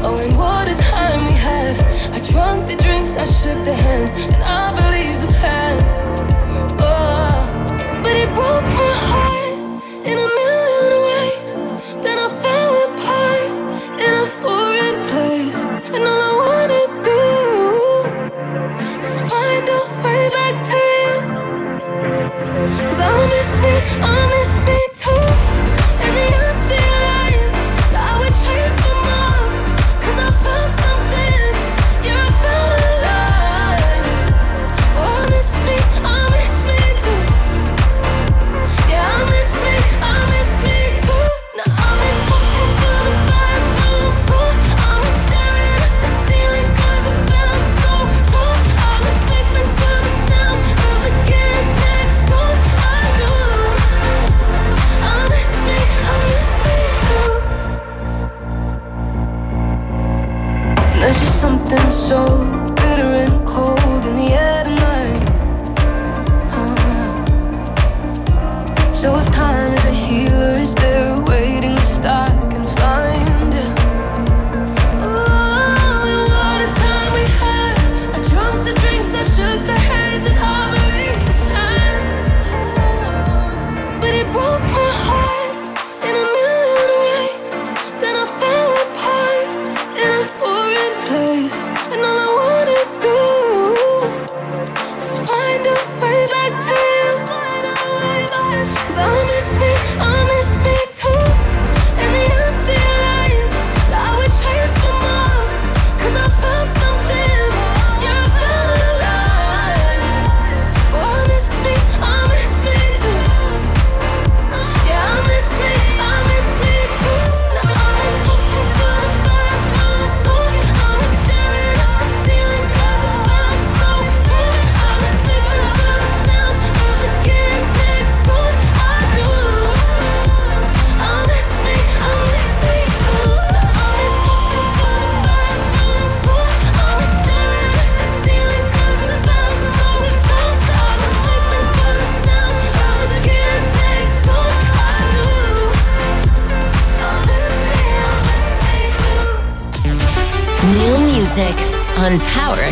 Oh, 0.03 0.17
and 0.19 0.37
what 0.37 0.69
a 0.69 0.75
time 0.75 1.27
we 1.27 1.33
had! 1.33 1.77
I 2.13 2.21
drank 2.31 2.67
the 2.67 2.77
drinks, 2.83 3.17
I 3.17 3.25
shook 3.25 3.65
the 3.65 3.75
hands, 3.75 4.13
and 4.13 4.43
I 4.43 4.73
believed 4.81 5.21
the 5.23 5.33
plan. 5.39 5.79
Oh, 6.81 7.47
but 8.03 8.17
it 8.17 8.29
broke 8.35 8.65
my 8.65 8.93
heart 9.07 10.07
in 10.07 10.19
a. 10.19 10.48
I'm 24.01 24.38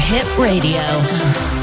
Hip 0.08 0.38
Radio. 0.38 1.55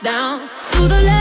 down 0.00 0.48
to 0.72 0.88
the 0.88 1.02
left. 1.02 1.17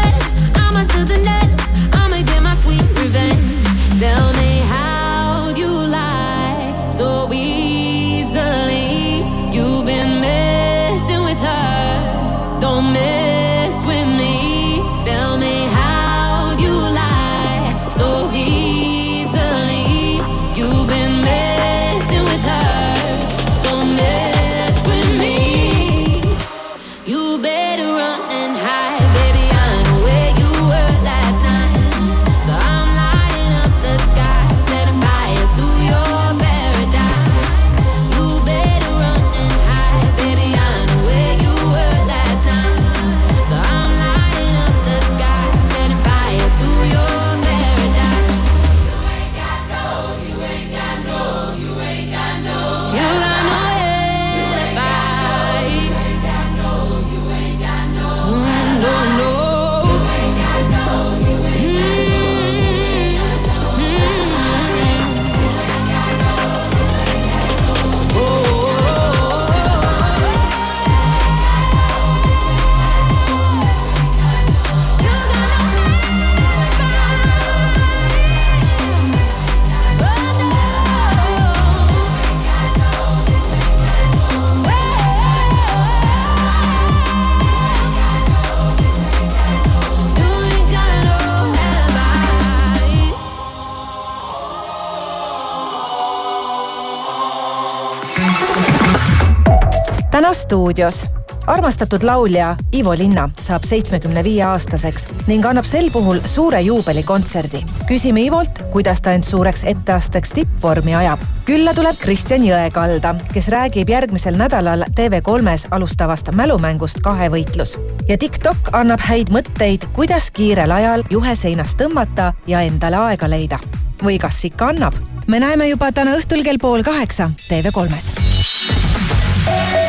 Stuudios 100.47 101.05
armastatud 101.47 102.03
laulja 102.03 102.55
Ivo 102.75 102.93
Linna 102.97 103.29
saab 103.39 103.63
seitsmekümne 103.67 104.23
viie 104.23 104.43
aastaseks 104.47 105.07
ning 105.27 105.45
annab 105.45 105.65
sel 105.67 105.89
puhul 105.91 106.19
suure 106.25 106.61
juubelikontserdi. 106.61 107.63
küsime 107.87 108.21
Ivolt, 108.23 108.61
kuidas 108.71 109.01
ta 109.01 109.11
end 109.11 109.27
suureks 109.27 109.63
etteasteks 109.63 110.31
tippvormi 110.35 110.95
ajab. 110.95 111.19
külla 111.45 111.73
tuleb 111.73 111.99
Kristjan 111.99 112.45
Jõekalda, 112.47 113.15
kes 113.33 113.47
räägib 113.47 113.89
järgmisel 113.89 114.39
nädalal 114.39 114.85
TV3-s 114.99 115.67
alustavast 115.71 116.31
mälumängust 116.31 117.03
Kahevõitlus. 117.03 117.79
ja 118.07 118.17
TikTok 118.17 118.71
annab 118.71 119.03
häid 119.03 119.31
mõtteid, 119.31 119.89
kuidas 119.93 120.31
kiirel 120.31 120.71
ajal 120.71 121.03
juhe 121.09 121.35
seinast 121.35 121.77
tõmmata 121.81 122.33
ja 122.47 122.61
endale 122.61 122.95
aega 122.95 123.29
leida. 123.29 123.59
või 124.03 124.19
kas 124.19 124.45
ikka 124.45 124.67
annab? 124.67 124.93
me 125.27 125.39
näeme 125.39 125.67
juba 125.67 125.91
täna 125.91 126.15
õhtul 126.15 126.43
kell 126.43 126.57
pool 126.61 126.83
kaheksa 126.83 127.31
TV3-s 127.49 129.86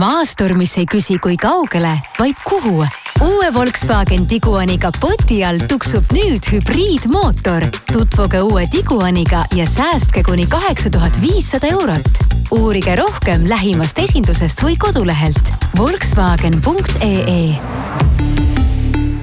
maastur, 0.00 0.54
mis 0.56 0.72
ei 0.80 0.86
küsi, 0.88 1.18
kui 1.20 1.36
kaugele, 1.36 1.98
vaid 2.18 2.38
kuhu. 2.44 2.86
uue 3.20 3.54
Volkswagen 3.54 4.26
Tiguani 4.26 4.78
kapoti 4.78 5.44
all 5.44 5.58
tuksub 5.68 6.04
nüüd 6.12 6.46
hübriidmootor. 6.52 7.66
tutvuge 7.92 8.40
uue 8.40 8.66
Tiguaniga 8.70 9.44
ja 9.54 9.66
säästke 9.66 10.22
kuni 10.22 10.46
kaheksa 10.46 10.90
tuhat 10.90 11.20
viissada 11.20 11.66
eurot. 11.66 12.10
uurige 12.50 12.96
rohkem 12.96 13.48
lähimast 13.48 13.98
esindusest 13.98 14.62
või 14.62 14.76
kodulehelt 14.78 15.52
Volkswagen.ee 15.76 17.54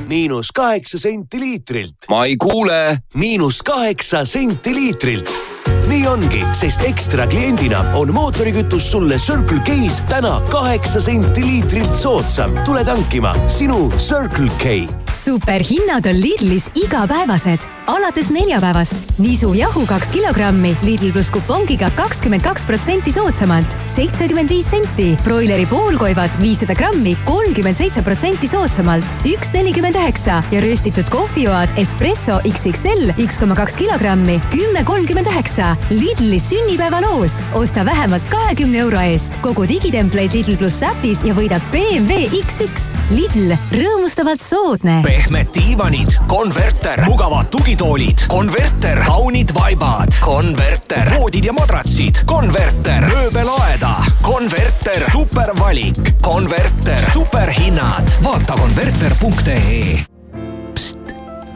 miinus 0.08 0.52
kaheksa 0.52 0.98
senti 0.98 1.40
liitrilt. 1.40 1.96
ma 2.10 2.26
ei 2.26 2.38
kuule. 2.38 2.98
miinus 3.16 3.64
kaheksa 3.64 4.26
senti 4.26 4.76
liitrilt 4.76 5.57
nii 5.88 6.08
ongi, 6.08 6.44
sest 6.58 6.84
ekstra 6.88 7.28
kliendina 7.32 7.82
on 7.96 8.12
mootorikütus 8.14 8.92
sulle 8.92 9.18
Circle 9.22 9.60
K-s 9.66 10.02
täna 10.10 10.38
kaheksa 10.52 11.02
senti 11.02 11.46
liitrilt 11.46 11.96
soodsam. 11.96 12.58
tule 12.66 12.84
tankima 12.86 13.36
sinu 13.48 13.92
Circle 13.98 14.52
K 14.58 15.07
superhinnad 15.14 16.06
on 16.06 16.22
Lidlis 16.22 16.72
igapäevased. 16.76 17.60
alates 17.88 18.30
neljapäevast. 18.30 18.96
Nisujahu 19.18 19.86
kaks 19.86 20.10
kilogrammi. 20.12 20.74
Lidl 20.84 21.12
pluss 21.12 21.32
kupongiga 21.32 21.88
kakskümmend 21.96 22.44
kaks 22.44 22.66
protsenti 22.66 23.12
soodsamalt, 23.12 23.78
seitsekümmend 23.86 24.50
viis 24.50 24.70
senti. 24.70 25.18
broileri 25.24 25.66
poolkoivad 25.66 26.36
viissada 26.42 26.76
grammi, 26.76 27.18
kolmkümmend 27.26 27.76
seitse 27.76 28.02
protsenti 28.02 28.48
soodsamalt, 28.48 29.16
üks 29.26 29.54
nelikümmend 29.54 29.96
üheksa. 29.96 30.42
Ja 30.52 30.62
röstitud 30.62 31.10
kohvioad 31.10 31.70
Espresso 31.78 32.42
XXL 32.44 33.14
üks 33.18 33.40
koma 33.40 33.56
kaks 33.56 33.78
kilogrammi, 33.78 34.42
kümme 34.52 34.84
kolmkümmend 34.84 35.32
üheksa. 35.32 35.76
Lidli 35.90 36.40
sünnipäevaloos, 36.40 37.40
osta 37.56 37.86
vähemalt 37.86 38.28
kahekümne 38.30 38.84
euro 38.84 39.00
eest. 39.00 39.40
Kogu 39.42 39.68
digitempleid 39.70 40.36
Lidl 40.36 40.60
pluss 40.60 40.84
äpis 40.84 41.24
ja 41.24 41.38
võida 41.38 41.62
BMW 41.72 42.28
X1. 42.44 42.92
Lidl, 43.16 43.56
rõõmustavalt 43.72 44.44
soodne 44.44 44.98
pehmed 45.08 45.48
diivanid, 45.56 46.18
konverter, 46.28 47.06
mugavad 47.08 47.48
tugitoolid, 47.52 48.26
konverter, 48.28 49.00
kaunid 49.06 49.54
vaibad, 49.56 50.12
konverter, 50.20 51.12
voodid 51.16 51.48
ja 51.48 51.54
madratsid, 51.56 52.24
konverter, 52.28 53.08
mööbelaeda, 53.08 53.94
konverter, 54.22 55.08
supervalik, 55.12 56.02
konverter, 56.22 57.12
superhinnad, 57.14 58.18
vaata 58.24 58.60
konverter.ee. 58.60 60.04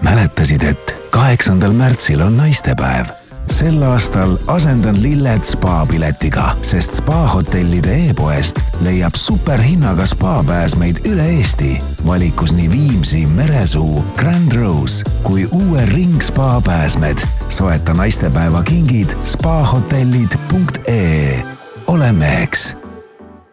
mäletasid, 0.02 0.64
et 0.64 0.96
kaheksandal 1.12 1.76
märtsil 1.76 2.24
on 2.24 2.38
naistepäev 2.38 3.21
sel 3.52 3.84
aastal 3.84 4.38
asendan 4.48 5.04
lilled 5.04 5.44
spapiletiga, 5.44 6.56
sest 6.66 6.96
spahotellide 7.02 8.10
e-poest 8.10 8.60
leiab 8.82 9.16
superhinnaga 9.20 10.06
spapääsmeid 10.06 10.98
üle 11.06 11.26
Eesti. 11.38 11.80
valikus 12.06 12.54
nii 12.54 12.72
Viimsi, 12.72 13.26
Meresuu, 13.26 14.06
Grand 14.16 14.52
Rose 14.52 15.04
kui 15.24 15.48
uue 15.52 15.86
Ring 15.86 16.22
spa 16.22 16.62
pääsmed. 16.66 17.18
soeta 17.50 17.94
naistepäeva 17.94 18.64
kingid 18.64 19.10
spahotellid.ee. 19.26 21.44
ole 21.88 22.12
meheks 22.12 22.81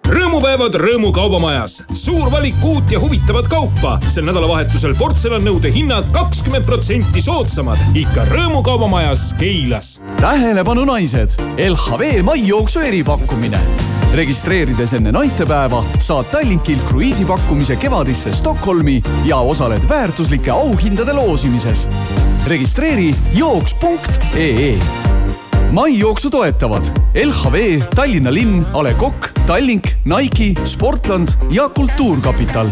rõõmupäevad 0.09 0.77
Rõõmu 0.81 1.11
kaubamajas. 1.13 1.83
suur 1.93 2.31
valik 2.33 2.55
uut 2.65 2.91
ja 2.91 3.01
huvitavat 3.01 3.49
kaupa. 3.49 3.99
sel 4.09 4.25
nädalavahetusel 4.25 4.95
portselannõude 4.95 5.73
hinnad 5.75 6.09
kakskümmend 6.13 6.65
protsenti 6.65 7.21
soodsamad. 7.21 7.79
ikka 7.95 8.25
Rõõmu 8.25 8.63
kaubamajas 8.63 9.35
Keilas. 9.39 10.01
tähelepanu 10.21 10.85
naised, 10.85 11.31
LHV 11.59 12.23
maijooksu 12.23 12.81
eripakkumine. 12.81 13.61
registreerides 14.15 14.93
enne 14.93 15.13
naistepäeva 15.13 15.85
saad 15.99 16.25
Tallinkilt 16.25 16.83
kruiisipakkumise 16.89 17.77
kevadisse 17.77 18.33
Stockholmi 18.33 19.03
ja 19.25 19.37
osaled 19.37 19.89
väärtuslike 19.89 20.51
auhindade 20.51 21.13
loosimises. 21.13 21.89
registreeri 22.47 23.15
jooks.ee 23.35 25.08
maijooksu 25.73 26.31
toetavad 26.31 26.85
LHV, 27.15 27.83
Tallinna 27.95 28.35
linn, 28.35 28.67
A 28.73 28.83
Le 28.85 28.95
Coq, 28.95 29.29
Tallink, 29.47 29.85
Nike, 30.05 30.65
Sportland 30.65 31.29
ja 31.51 31.69
Kultuurkapital. 31.69 32.67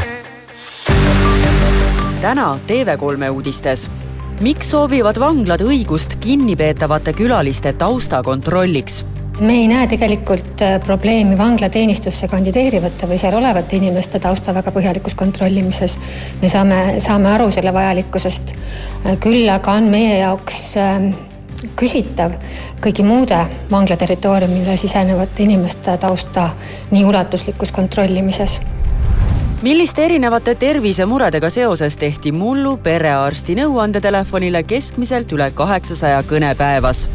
täna 2.20 2.58
TV3 2.66 3.30
uudistes. 3.30 3.90
miks 4.40 4.70
soovivad 4.70 5.20
vanglad 5.20 5.60
õigust 5.60 6.16
kinnipeetavate 6.20 7.12
külaliste 7.12 7.72
taustakontrolliks? 7.72 9.04
me 9.40 9.52
ei 9.52 9.68
näe 9.68 9.86
tegelikult 9.86 10.62
äh, 10.62 10.80
probleemi 10.80 11.38
vanglateenistusse 11.38 12.28
kandideerivate 12.28 13.06
või 13.06 13.18
seal 13.20 13.34
olevate 13.34 13.76
inimeste 13.76 14.18
tausta 14.18 14.54
väga 14.54 14.72
põhjalikus 14.72 15.14
kontrollimises. 15.14 15.98
me 16.42 16.48
saame, 16.48 17.00
saame 17.00 17.28
aru 17.28 17.50
selle 17.50 17.72
vajalikkusest. 17.72 18.54
küll 19.20 19.48
aga 19.48 19.72
on 19.72 19.92
meie 19.92 20.18
jaoks 20.18 20.76
äh, 20.76 21.25
küsitav 21.76 22.32
kõigi 22.84 23.04
muude 23.06 23.38
vangla 23.70 23.96
territooriumile 23.96 24.76
sisenevate 24.76 25.42
inimeste 25.42 25.96
tausta 25.98 26.50
nii 26.90 27.04
ulatuslikus 27.04 27.72
kontrollimises. 27.72 28.60
Milliste 29.62 30.04
erinevate 30.04 30.54
tervisemuredega 30.54 31.50
seoses 31.50 31.96
tehti 31.96 32.32
mullu 32.32 32.76
perearsti 32.76 33.56
nõuandetelefonile 33.56 34.62
keskmiselt 34.62 35.32
üle 35.32 35.50
kaheksasaja 35.50 36.20
kõne 36.28 36.52
päevas? 36.54 37.06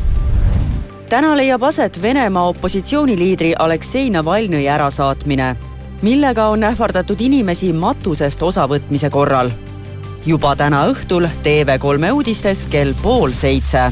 Täna 1.09 1.35
leiab 1.37 1.63
aset 1.63 2.01
Venemaa 2.01 2.47
opositsiooniliidri 2.49 3.53
Aleksei 3.59 4.09
Navalnõi 4.09 4.63
ärasaatmine, 4.71 5.55
millega 6.01 6.47
on 6.49 6.63
ähvardatud 6.63 7.21
inimesi 7.21 7.73
matusest 7.73 8.41
osavõtmise 8.41 9.09
korral. 9.09 9.51
Juba 10.25 10.53
täna 10.55 10.83
õhtul 10.91 11.27
TV3 11.43 12.11
uudistes 12.13 12.65
kell 12.71 12.93
pool 13.01 13.33
seitse. 13.35 13.89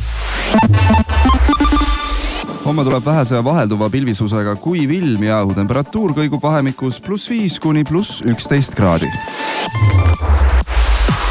Homme 2.65 2.83
tuleb 2.85 3.05
vähese 3.05 3.41
vahelduva 3.43 3.89
pilvisusega 3.89 4.53
kuiv 4.61 4.91
ilm 4.93 5.23
ja 5.25 5.41
õhutemperatuur 5.45 6.13
kõigub 6.17 6.43
vahemikus 6.43 7.01
pluss 7.01 7.31
viis 7.31 7.57
kuni 7.59 7.85
pluss 7.87 8.21
üksteist 8.21 8.77
kraadi 8.77 9.09